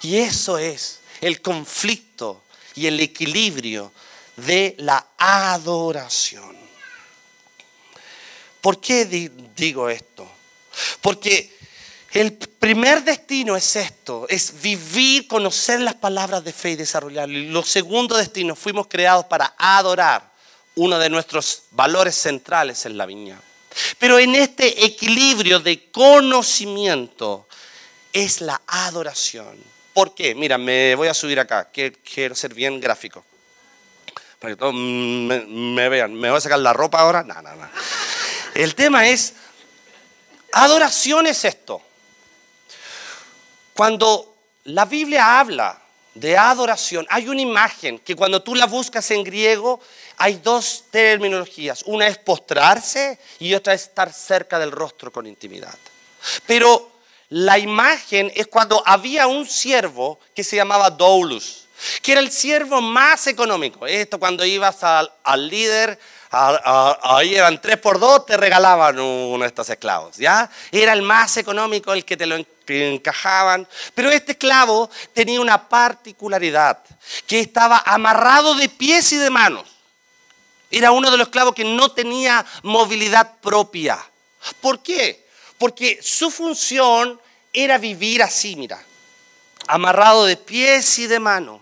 [0.00, 3.92] Y eso es el conflicto y el equilibrio
[4.36, 6.56] de la adoración.
[8.62, 10.26] ¿Por qué digo esto?
[11.02, 11.61] Porque
[12.12, 17.38] el primer destino es esto, es vivir, conocer las palabras de fe y desarrollarlo.
[17.38, 20.30] Y los segundos destinos fuimos creados para adorar
[20.74, 23.40] uno de nuestros valores centrales en la viña.
[23.98, 27.46] Pero en este equilibrio de conocimiento
[28.12, 29.56] es la adoración.
[29.94, 30.34] ¿Por qué?
[30.34, 33.24] Mira, me voy a subir acá, quiero ser bien gráfico.
[34.38, 36.12] Para que todos me, vean.
[36.14, 37.22] ¿Me voy a sacar la ropa ahora?
[37.22, 37.68] No, no, no.
[38.54, 39.34] El tema es,
[40.52, 41.80] adoración es esto.
[43.74, 45.78] Cuando la Biblia habla
[46.14, 49.80] de adoración, hay una imagen que cuando tú la buscas en griego
[50.18, 51.82] hay dos terminologías.
[51.86, 55.74] Una es postrarse y otra es estar cerca del rostro con intimidad.
[56.46, 56.92] Pero
[57.30, 61.66] la imagen es cuando había un siervo que se llamaba Doulus,
[62.02, 63.86] que era el siervo más económico.
[63.86, 65.98] Esto cuando ibas al, líder
[66.30, 70.50] ahí eran tres por dos, te regalaban uno de estos esclavos, ¿ya?
[70.70, 73.66] Era el más económico, el que te lo encajaban.
[73.94, 76.78] Pero este esclavo tenía una particularidad,
[77.26, 79.68] que estaba amarrado de pies y de manos.
[80.70, 83.98] Era uno de los esclavos que no tenía movilidad propia.
[84.60, 85.26] ¿Por qué?
[85.58, 87.20] Porque su función
[87.52, 88.82] era vivir así, mira,
[89.68, 91.60] amarrado de pies y de manos,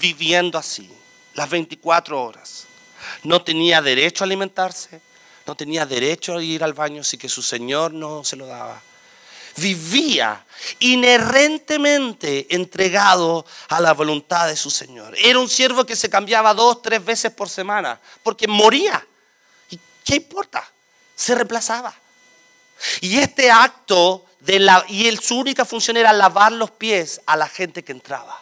[0.00, 0.90] viviendo así,
[1.34, 2.66] las 24 horas.
[3.22, 5.00] No tenía derecho a alimentarse,
[5.46, 8.80] no tenía derecho a ir al baño si que su Señor no se lo daba.
[9.56, 10.44] Vivía
[10.80, 15.14] inherentemente entregado a la voluntad de su Señor.
[15.18, 19.06] Era un siervo que se cambiaba dos, tres veces por semana, porque moría.
[19.70, 20.68] ¿Y qué importa?
[21.14, 21.94] Se reemplazaba.
[23.00, 27.48] Y este acto de la, y su única función era lavar los pies a la
[27.48, 28.40] gente que entraba.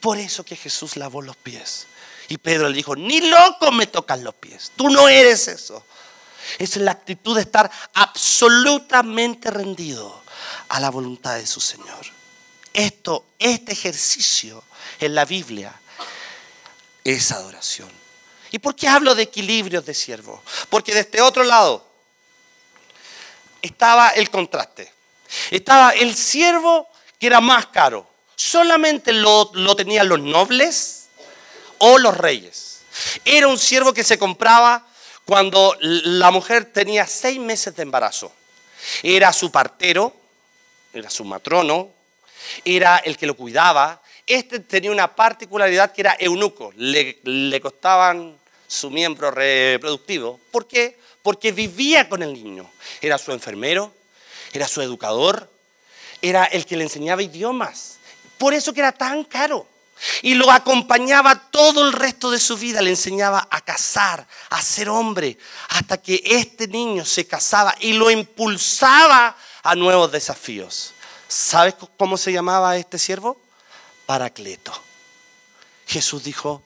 [0.00, 1.86] Por eso que Jesús lavó los pies.
[2.28, 5.84] Y Pedro le dijo, ni loco me tocas los pies, tú no eres eso.
[6.58, 10.22] Es la actitud de estar absolutamente rendido
[10.68, 12.06] a la voluntad de su Señor.
[12.72, 14.62] Esto, este ejercicio
[15.00, 15.74] en la Biblia
[17.04, 17.90] es adoración.
[18.52, 20.42] ¿Y por qué hablo de equilibrios de siervo?
[20.68, 21.86] Porque de este otro lado
[23.62, 24.92] estaba el contraste.
[25.50, 26.88] Estaba el siervo
[27.18, 28.08] que era más caro.
[28.34, 31.08] Solamente lo, lo tenían los nobles
[31.78, 32.80] o los reyes.
[33.24, 34.86] Era un siervo que se compraba
[35.30, 38.32] cuando la mujer tenía seis meses de embarazo.
[39.00, 40.12] Era su partero,
[40.92, 41.90] era su matrono,
[42.64, 44.02] era el que lo cuidaba.
[44.26, 46.72] Este tenía una particularidad que era eunuco.
[46.74, 50.40] Le, le costaban su miembro reproductivo.
[50.50, 50.98] ¿Por qué?
[51.22, 52.68] Porque vivía con el niño.
[53.00, 53.94] Era su enfermero,
[54.52, 55.48] era su educador,
[56.20, 58.00] era el que le enseñaba idiomas.
[58.36, 59.64] Por eso que era tan caro.
[60.22, 64.88] Y lo acompañaba todo el resto de su vida, le enseñaba a casar, a ser
[64.88, 65.36] hombre,
[65.68, 70.92] hasta que este niño se casaba y lo impulsaba a nuevos desafíos.
[71.28, 73.40] ¿Sabes cómo se llamaba este siervo?
[74.06, 74.72] Paracleto.
[75.86, 76.62] Jesús dijo,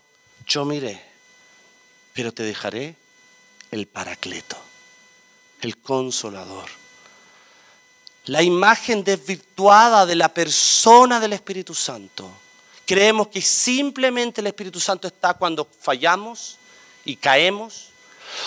[0.47, 1.05] yo miré,
[2.13, 2.95] pero te dejaré
[3.71, 4.57] el Paracleto,
[5.61, 6.69] el consolador.
[8.27, 12.31] La imagen desvirtuada de la persona del Espíritu Santo
[12.87, 16.59] Creemos que simplemente el Espíritu Santo está cuando fallamos
[17.05, 17.89] y caemos.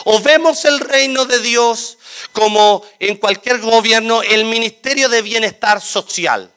[0.04, 1.98] O vemos el reino de Dios
[2.34, 6.52] como en cualquier gobierno el ministerio de bienestar social.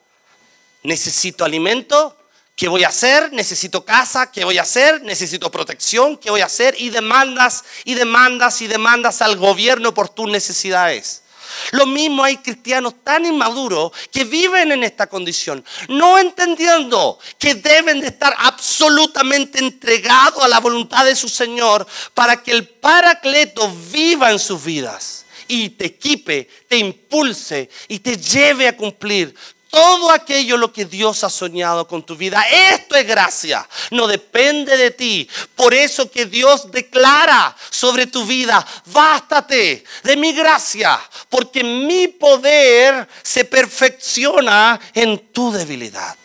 [0.83, 2.17] Necesito alimento,
[2.55, 3.31] ¿qué voy a hacer?
[3.31, 5.01] Necesito casa, ¿qué voy a hacer?
[5.03, 6.75] Necesito protección, ¿qué voy a hacer?
[6.79, 11.23] Y demandas y demandas y demandas al gobierno por tus necesidades.
[11.71, 18.01] Lo mismo hay cristianos tan inmaduros que viven en esta condición, no entendiendo que deben
[18.01, 24.31] de estar absolutamente entregados a la voluntad de su Señor para que el Paracleto viva
[24.31, 29.35] en sus vidas y te equipe, te impulse y te lleve a cumplir
[29.71, 32.43] todo aquello lo que Dios ha soñado con tu vida.
[32.73, 35.27] Esto es gracia, no depende de ti.
[35.55, 40.99] Por eso que Dios declara sobre tu vida, bástate de mi gracia,
[41.29, 46.17] porque mi poder se perfecciona en tu debilidad.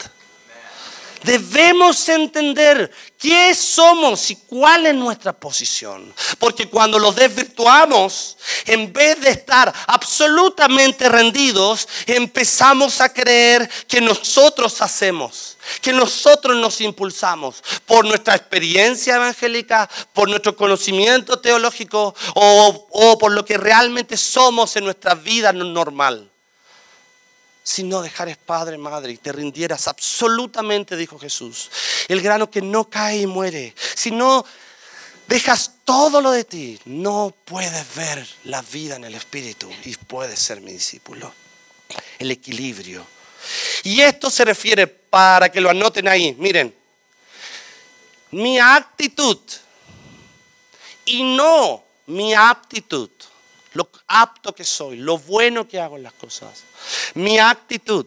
[1.23, 6.13] Debemos entender qué somos y cuál es nuestra posición.
[6.39, 8.37] Porque cuando lo desvirtuamos,
[8.67, 16.81] en vez de estar absolutamente rendidos, empezamos a creer que nosotros hacemos, que nosotros nos
[16.81, 24.77] impulsamos por nuestra experiencia evangélica, por nuestro conocimiento teológico o, por lo que realmente somos
[24.77, 26.31] en nuestra vida normal
[27.67, 31.69] si no dejares padre, madre y te rindieras absolutamente, dijo Jesús.
[32.07, 33.75] El grano que no cae y muere.
[33.97, 34.47] Si no
[35.27, 40.39] dejas todo lo de ti, no puedes ver la vida en el Espíritu y puedes
[40.39, 41.35] ser mi discípulo.
[42.21, 43.05] El equilibrio.
[43.83, 46.37] Y esto se refiere para que lo anoten ahí.
[46.39, 46.73] Miren,
[48.31, 49.41] mi actitud
[51.05, 53.11] y no mi aptitud
[53.77, 56.65] lo apto que soy, lo bueno que hago en las cosas.
[57.15, 58.07] Mi actitud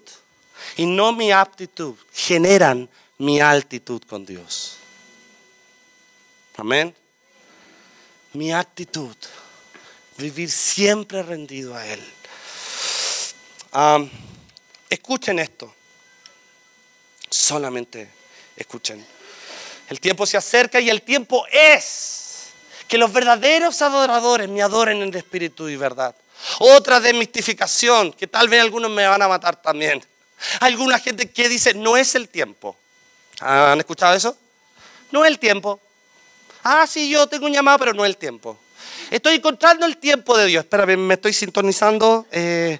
[0.78, 4.78] y no mi aptitud generan mi altitud con Dios.
[6.58, 6.94] Amén.
[8.34, 9.16] Mi actitud,
[10.18, 12.02] vivir siempre rendido a Él.
[14.90, 15.74] escuchen esto.
[17.30, 18.10] Solamente
[18.56, 19.06] escuchen.
[19.90, 22.29] El tiempo se acerca y el tiempo es
[22.90, 26.16] que los verdaderos adoradores me adoren en espíritu y verdad.
[26.58, 30.04] Otra demistificación, que tal vez algunos me van a matar también.
[30.60, 32.76] Alguna gente que dice, no es el tiempo.
[33.42, 34.36] ¿Han escuchado eso?
[35.12, 35.80] No es el tiempo.
[36.64, 38.58] Ah, sí, yo tengo un llamado, pero no es el tiempo.
[39.12, 40.64] Estoy encontrando el tiempo de Dios.
[40.64, 42.26] Espérame, me estoy sintonizando.
[42.32, 42.80] Eh,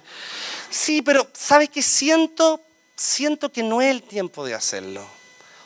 [0.70, 2.60] sí, pero ¿sabes qué siento?
[2.96, 5.06] Siento que no es el tiempo de hacerlo.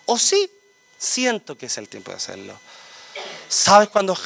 [0.04, 0.50] O sí,
[0.98, 2.60] siento que es el tiempo de hacerlo.
[3.48, 4.16] ¿Sabes cuando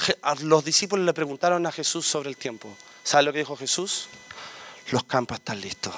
[0.41, 2.77] los discípulos le preguntaron a Jesús sobre el tiempo?
[3.03, 4.09] ¿Sabes lo que dijo Jesús?
[4.91, 5.95] Los campos están listos.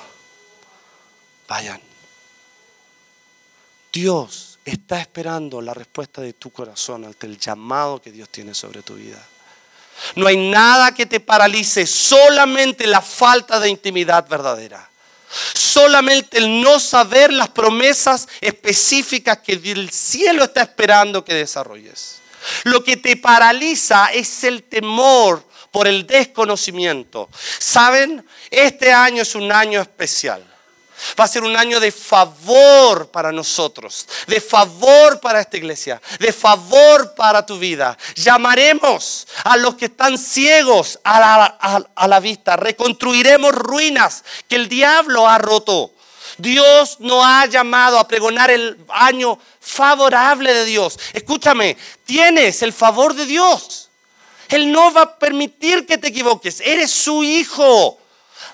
[1.48, 1.80] Vayan.
[3.92, 8.82] Dios está esperando la respuesta de tu corazón ante el llamado que Dios tiene sobre
[8.82, 9.24] tu vida.
[10.16, 14.88] No hay nada que te paralice, solamente la falta de intimidad verdadera.
[15.54, 22.19] Solamente el no saber las promesas específicas que el cielo está esperando que desarrolles.
[22.64, 27.28] Lo que te paraliza es el temor por el desconocimiento.
[27.58, 28.26] ¿Saben?
[28.50, 30.44] Este año es un año especial.
[31.18, 36.32] Va a ser un año de favor para nosotros, de favor para esta iglesia, de
[36.32, 37.96] favor para tu vida.
[38.16, 45.38] Llamaremos a los que están ciegos a la, vista, reconstruiremos ruinas que el diablo ha
[45.38, 45.92] roto.
[46.38, 50.98] Dios nos ha llamado a pregonar el año favorable de Dios.
[51.12, 53.90] Escúchame, tienes el favor de Dios.
[54.48, 56.60] Él no va a permitir que te equivoques.
[56.60, 57.98] Eres su hijo.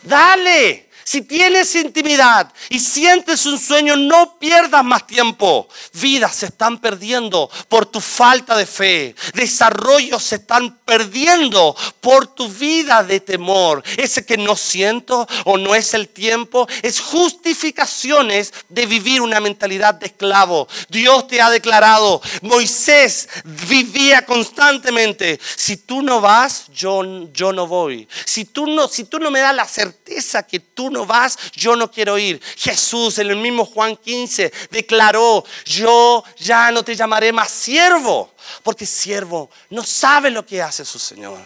[0.03, 0.86] Dale.
[1.07, 5.69] Si tienes intimidad y sientes un sueño, no pierdas más tiempo.
[5.93, 9.15] Vidas se están perdiendo por tu falta de fe.
[9.33, 13.85] Desarrollos se están perdiendo por tu vida de temor.
[13.97, 19.95] Ese que no siento o no es el tiempo es justificaciones de vivir una mentalidad
[19.95, 20.67] de esclavo.
[20.89, 23.29] Dios te ha declarado, Moisés
[23.69, 28.09] vivía constantemente, si tú no vas, yo, yo no voy.
[28.25, 31.77] Si tú no, si tú no me das la certeza que tú no vas, yo
[31.77, 32.41] no quiero ir.
[32.57, 38.33] Jesús en el mismo Juan 15 declaró, yo ya no te llamaré más siervo,
[38.63, 41.39] porque siervo no sabe lo que hace su Señor.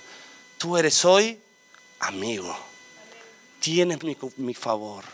[0.56, 1.38] Tú eres hoy
[2.00, 2.56] amigo.
[3.60, 3.98] Tienes
[4.36, 5.04] mi, favor.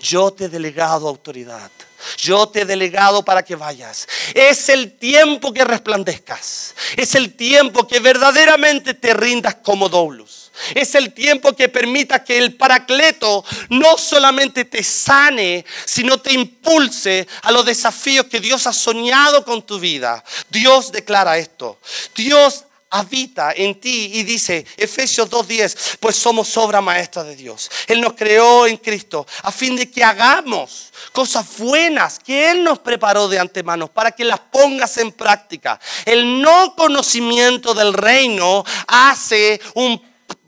[0.00, 1.70] Yo te he delegado autoridad.
[2.18, 4.06] Yo te he delegado para que vayas.
[4.34, 6.74] Es el tiempo que resplandezcas.
[6.96, 10.45] Es el tiempo que verdaderamente te rindas como Doulus.
[10.74, 17.26] Es el tiempo que permita que el Paracleto no solamente te sane, sino te impulse
[17.42, 20.22] a los desafíos que Dios ha soñado con tu vida.
[20.50, 21.78] Dios declara esto.
[22.14, 27.70] Dios habita en ti y dice Efesios 2.10, pues somos obra maestra de Dios.
[27.86, 32.78] Él nos creó en Cristo a fin de que hagamos cosas buenas que Él nos
[32.78, 35.80] preparó de antemano para que las pongas en práctica.
[36.04, 40.00] El no conocimiento del reino hace un,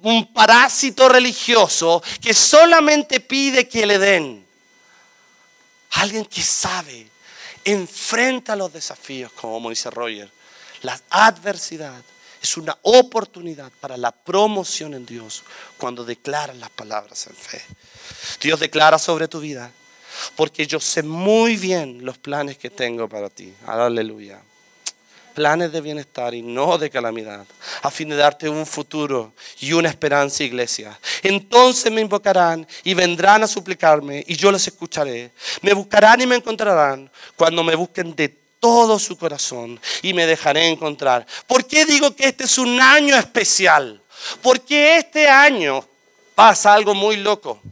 [0.03, 4.46] un parásito religioso que solamente pide que le den.
[5.92, 7.09] Alguien que sabe,
[7.64, 10.30] enfrenta los desafíos, como dice Roger,
[10.82, 12.03] la adversidad
[12.40, 15.42] es una oportunidad para la promoción en Dios
[15.76, 17.61] cuando declaras las palabras en fe.
[18.40, 19.72] Dios declara sobre tu vida,
[20.36, 23.53] porque yo sé muy bien los planes que tengo para ti.
[23.66, 24.40] Aleluya.
[25.39, 27.47] Planes de bienestar y no de calamidad,
[27.82, 30.99] a fin de darte un futuro y una esperanza, iglesia.
[31.22, 35.30] Entonces me invocarán y vendrán a suplicarme y yo les escucharé.
[35.62, 40.66] Me buscarán y me encontrarán cuando me busquen de todo su corazón y me dejaré
[40.66, 41.24] encontrar.
[41.47, 44.03] ¿Por qué digo que este es un año especial?
[44.43, 45.86] Porque este año
[46.34, 47.62] pasa algo muy loco.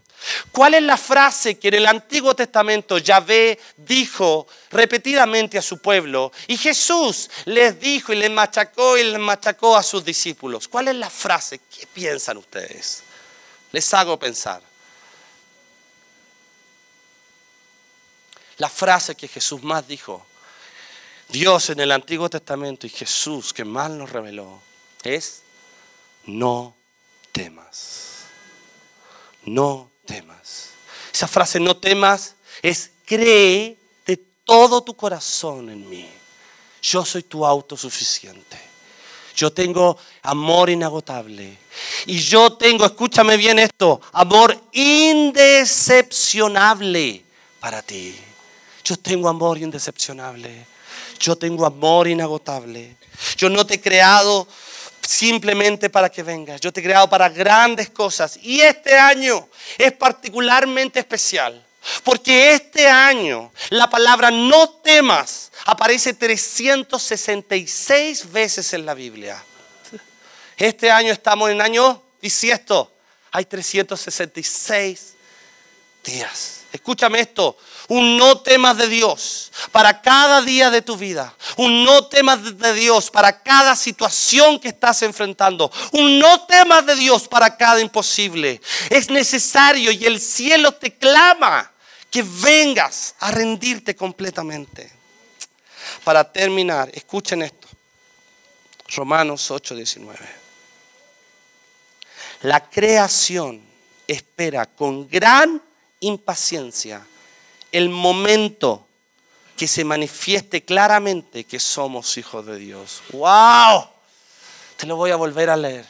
[0.52, 6.32] ¿Cuál es la frase que en el Antiguo Testamento Yahvé dijo repetidamente a su pueblo?
[6.46, 10.68] Y Jesús les dijo y les machacó y les machacó a sus discípulos.
[10.68, 11.60] ¿Cuál es la frase?
[11.70, 13.02] ¿Qué piensan ustedes?
[13.72, 14.62] Les hago pensar.
[18.58, 20.24] La frase que Jesús más dijo
[21.28, 24.62] Dios en el Antiguo Testamento y Jesús que más nos reveló
[25.02, 25.42] es
[26.24, 26.74] no
[27.32, 28.24] temas.
[29.44, 29.95] No temas.
[31.16, 36.06] Esa frase no temas es cree de todo tu corazón en mí.
[36.82, 38.58] Yo soy tu autosuficiente.
[39.34, 41.56] Yo tengo amor inagotable.
[42.04, 47.24] Y yo tengo, escúchame bien esto, amor indecepcionable
[47.60, 48.14] para ti.
[48.84, 50.66] Yo tengo amor indecepcionable.
[51.18, 52.94] Yo tengo amor inagotable.
[53.38, 54.46] Yo no te he creado
[55.06, 56.60] simplemente para que vengas.
[56.60, 58.38] Yo te he creado para grandes cosas.
[58.42, 59.48] Y este año
[59.78, 61.62] es particularmente especial.
[62.02, 69.40] Porque este año la palabra no temas aparece 366 veces en la Biblia.
[70.56, 72.92] Este año estamos en año bisiesto.
[73.30, 75.14] Hay 366
[76.02, 76.62] días.
[76.76, 77.56] Escúchame esto,
[77.88, 81.34] un no temas de Dios para cada día de tu vida.
[81.56, 85.72] Un no temas de Dios para cada situación que estás enfrentando.
[85.92, 88.60] Un no temas de Dios para cada imposible.
[88.90, 91.72] Es necesario y el cielo te clama
[92.10, 94.92] que vengas a rendirte completamente.
[96.04, 97.68] Para terminar, escuchen esto.
[98.94, 100.18] Romanos 8:19.
[102.42, 103.62] La creación
[104.06, 105.62] espera con gran
[106.00, 107.06] impaciencia
[107.72, 108.86] el momento
[109.56, 113.02] que se manifieste claramente que somos hijos de Dios.
[113.10, 113.88] ¡Wow!
[114.76, 115.86] Te lo voy a volver a leer.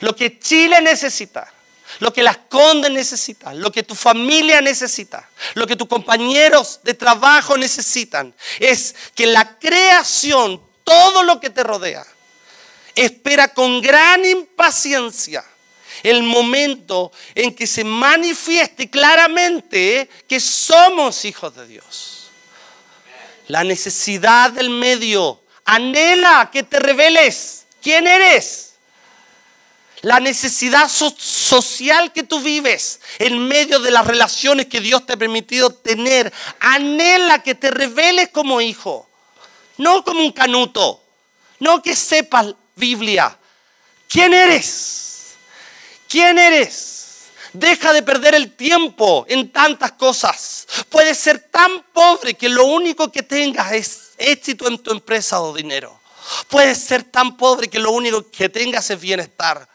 [0.00, 1.52] Lo que Chile necesita,
[2.00, 6.94] lo que las Condes necesitan, lo que tu familia necesita, lo que tus compañeros de
[6.94, 12.04] trabajo necesitan, es que la creación, todo lo que te rodea,
[12.94, 15.44] espera con gran impaciencia
[16.02, 22.30] el momento en que se manifieste claramente que somos hijos de Dios.
[23.48, 28.70] La necesidad del medio anhela que te reveles quién eres.
[30.02, 35.16] La necesidad social que tú vives en medio de las relaciones que Dios te ha
[35.16, 39.08] permitido tener, anhela que te reveles como hijo,
[39.78, 41.00] no como un canuto,
[41.60, 43.38] no que sepas Biblia.
[44.08, 45.11] ¿Quién eres?
[46.12, 47.30] ¿Quién eres?
[47.54, 50.66] Deja de perder el tiempo en tantas cosas.
[50.90, 55.54] Puedes ser tan pobre que lo único que tengas es éxito en tu empresa o
[55.54, 55.98] dinero.
[56.48, 59.66] Puedes ser tan pobre que lo único que tengas es bienestar.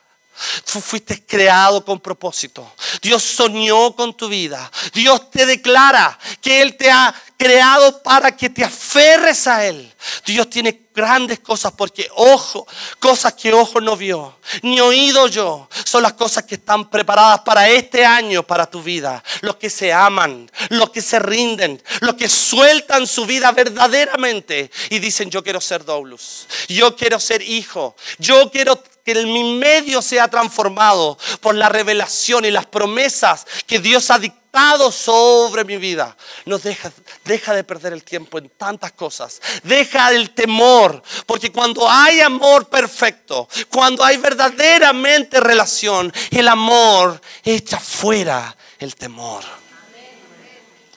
[0.71, 2.73] Tú fuiste creado con propósito.
[3.01, 4.71] Dios soñó con tu vida.
[4.93, 9.93] Dios te declara que Él te ha creado para que te aferres a Él.
[10.25, 12.67] Dios tiene grandes cosas porque ojo,
[12.99, 17.69] cosas que ojo no vio, ni oído yo, son las cosas que están preparadas para
[17.69, 19.23] este año, para tu vida.
[19.41, 24.97] Los que se aman, los que se rinden, los que sueltan su vida verdaderamente y
[24.97, 30.27] dicen yo quiero ser Doulus, yo quiero ser hijo, yo quiero que mi medio sea
[30.27, 36.17] transformado por la revelación y las promesas que Dios ha dictado sobre mi vida.
[36.43, 36.91] No deja,
[37.23, 39.41] deja de perder el tiempo en tantas cosas.
[39.63, 47.79] Deja el temor, porque cuando hay amor perfecto, cuando hay verdaderamente relación, el amor echa
[47.79, 49.45] fuera el temor.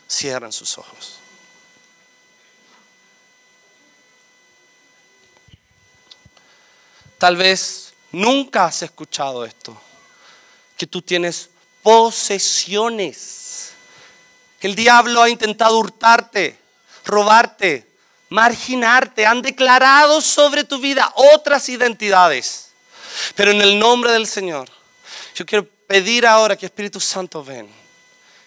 [0.08, 1.20] Cierran sus ojos.
[7.18, 9.80] Tal vez nunca has escuchado esto,
[10.76, 11.50] que tú tienes
[11.82, 13.72] posesiones.
[14.61, 16.58] El diablo ha intentado hurtarte,
[17.04, 17.86] robarte,
[18.28, 19.26] marginarte.
[19.26, 22.70] Han declarado sobre tu vida otras identidades.
[23.34, 24.68] Pero en el nombre del Señor,
[25.34, 27.68] yo quiero pedir ahora que Espíritu Santo ven.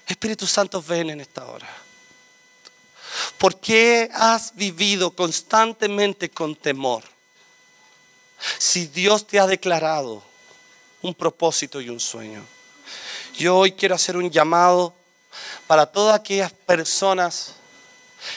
[0.08, 1.68] Espíritu Santo ven en esta hora.
[3.38, 7.04] ¿Por qué has vivido constantemente con temor?
[8.58, 10.24] Si Dios te ha declarado
[11.02, 12.44] un propósito y un sueño.
[13.38, 14.94] Yo hoy quiero hacer un llamado
[15.68, 17.56] para todas aquellas personas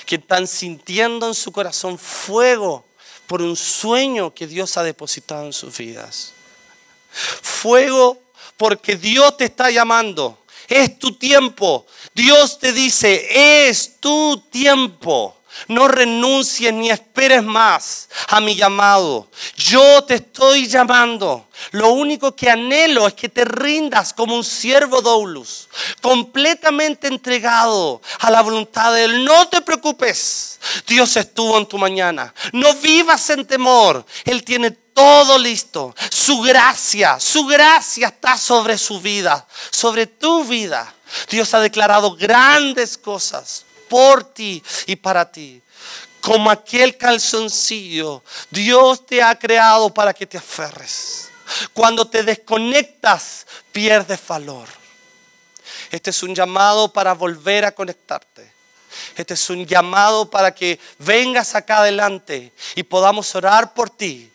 [0.05, 2.85] que están sintiendo en su corazón fuego
[3.27, 6.33] por un sueño que Dios ha depositado en sus vidas.
[7.11, 8.21] Fuego
[8.57, 10.39] porque Dios te está llamando.
[10.69, 11.87] Es tu tiempo.
[12.15, 15.36] Dios te dice, es tu tiempo.
[15.69, 19.29] No renuncies ni esperes más a mi llamado.
[19.57, 21.49] Yo te estoy llamando.
[21.73, 25.69] Lo único que anhelo es que te rindas como un siervo doulus,
[26.01, 29.25] completamente entregado a la voluntad de Él.
[29.25, 30.61] No te preocupes.
[30.87, 32.33] Dios estuvo en tu mañana.
[32.53, 34.05] No vivas en temor.
[34.25, 35.95] Él tiene todo listo.
[36.11, 40.95] Su gracia, su gracia está sobre su vida, sobre tu vida.
[41.29, 45.63] Dios ha declarado grandes cosas por ti y para ti.
[46.21, 51.29] Como aquel calzoncillo, Dios te ha creado para que te aferres.
[51.73, 54.69] Cuando te desconectas, pierdes valor.
[55.91, 58.53] Este es un llamado para volver a conectarte.
[59.15, 64.31] Este es un llamado para que vengas acá adelante y podamos orar por ti.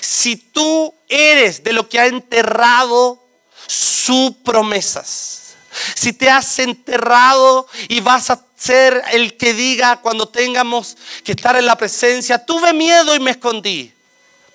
[0.00, 3.22] Si tú eres de lo que ha enterrado
[3.66, 5.54] sus promesas,
[5.94, 11.56] si te has enterrado y vas a ser el que diga cuando tengamos que estar
[11.56, 13.92] en la presencia, tuve miedo y me escondí.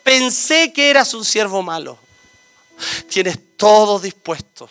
[0.02, 1.98] Pensé que eras un siervo malo.
[3.10, 4.70] Tienes todo dispuesto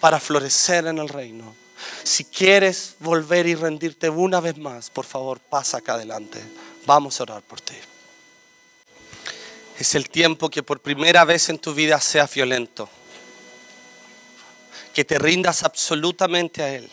[0.00, 1.54] para florecer en el reino.
[2.02, 6.42] Si quieres volver y rendirte una vez más, por favor, pasa acá adelante.
[6.84, 7.76] Vamos a orar por ti.
[9.78, 12.88] Es el tiempo que por primera vez en tu vida sea violento
[14.92, 16.90] que te rindas absolutamente a Él.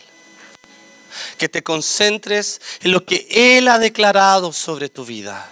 [1.38, 5.50] Que te concentres en lo que Él ha declarado sobre tu vida.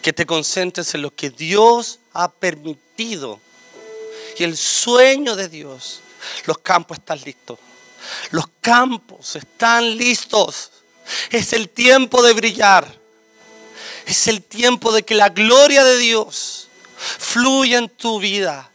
[0.00, 3.40] Que te concentres en lo que Dios ha permitido.
[4.38, 6.00] Y el sueño de Dios.
[6.46, 7.58] Los campos están listos.
[8.30, 10.70] Los campos están listos.
[11.30, 12.86] Es el tiempo de brillar.
[14.06, 18.68] Es el tiempo de que la gloria de Dios fluya en tu vida.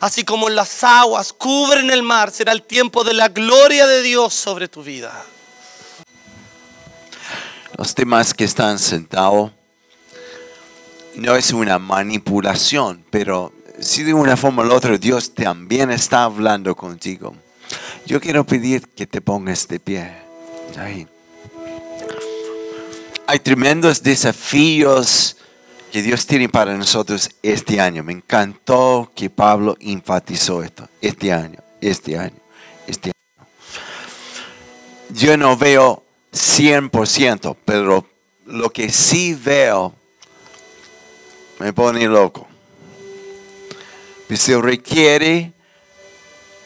[0.00, 4.32] Así como las aguas cubren el mar, será el tiempo de la gloria de Dios
[4.34, 5.24] sobre tu vida.
[7.76, 9.50] Los demás que están sentados,
[11.16, 16.76] no es una manipulación, pero si de una forma u otra Dios también está hablando
[16.76, 17.34] contigo.
[18.06, 20.12] Yo quiero pedir que te pongas de pie.
[23.26, 25.36] Hay tremendos desafíos
[25.90, 28.04] que Dios tiene para nosotros este año.
[28.04, 30.88] Me encantó que Pablo enfatizó esto.
[31.00, 32.36] Este año, este año,
[32.86, 33.48] este año.
[35.10, 36.03] Yo no veo
[36.34, 38.06] 100%, pero
[38.46, 39.94] lo que sí veo
[41.58, 42.46] me pone loco.
[44.34, 45.52] Se requiere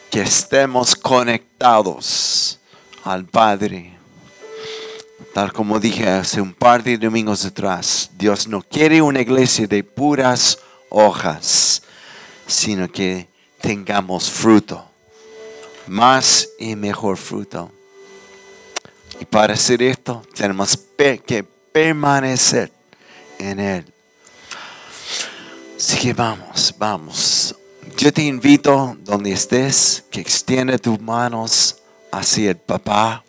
[0.09, 2.59] que estemos conectados
[3.03, 3.99] al Padre
[5.33, 9.83] Tal como dije hace un par de domingos atrás, Dios no quiere una iglesia de
[9.83, 10.57] puras
[10.89, 11.83] hojas,
[12.47, 13.29] sino que
[13.61, 14.85] tengamos fruto.
[15.87, 17.71] más y mejor fruto.
[19.19, 22.71] Y para hacer esto tenemos que permanecer
[23.37, 23.85] en Él.
[25.77, 27.55] Así que vamos, vamos.
[27.97, 31.77] Yo te invito donde estés, que extiende tus manos
[32.11, 33.23] hacia el papá.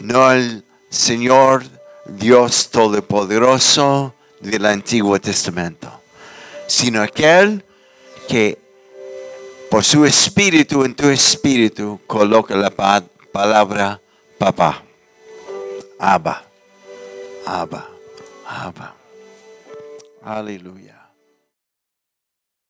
[0.00, 1.64] No el Señor
[2.06, 5.90] Dios Todopoderoso del Antiguo Testamento,
[6.68, 7.64] sino aquel
[8.28, 8.58] que
[9.70, 13.02] por su espíritu en tu espíritu coloca la pa-
[13.36, 14.00] palabra
[14.40, 14.80] papá.
[16.00, 16.40] Abba,
[17.44, 17.84] Abba,
[18.48, 18.94] Abba.
[20.24, 20.95] Aleluya.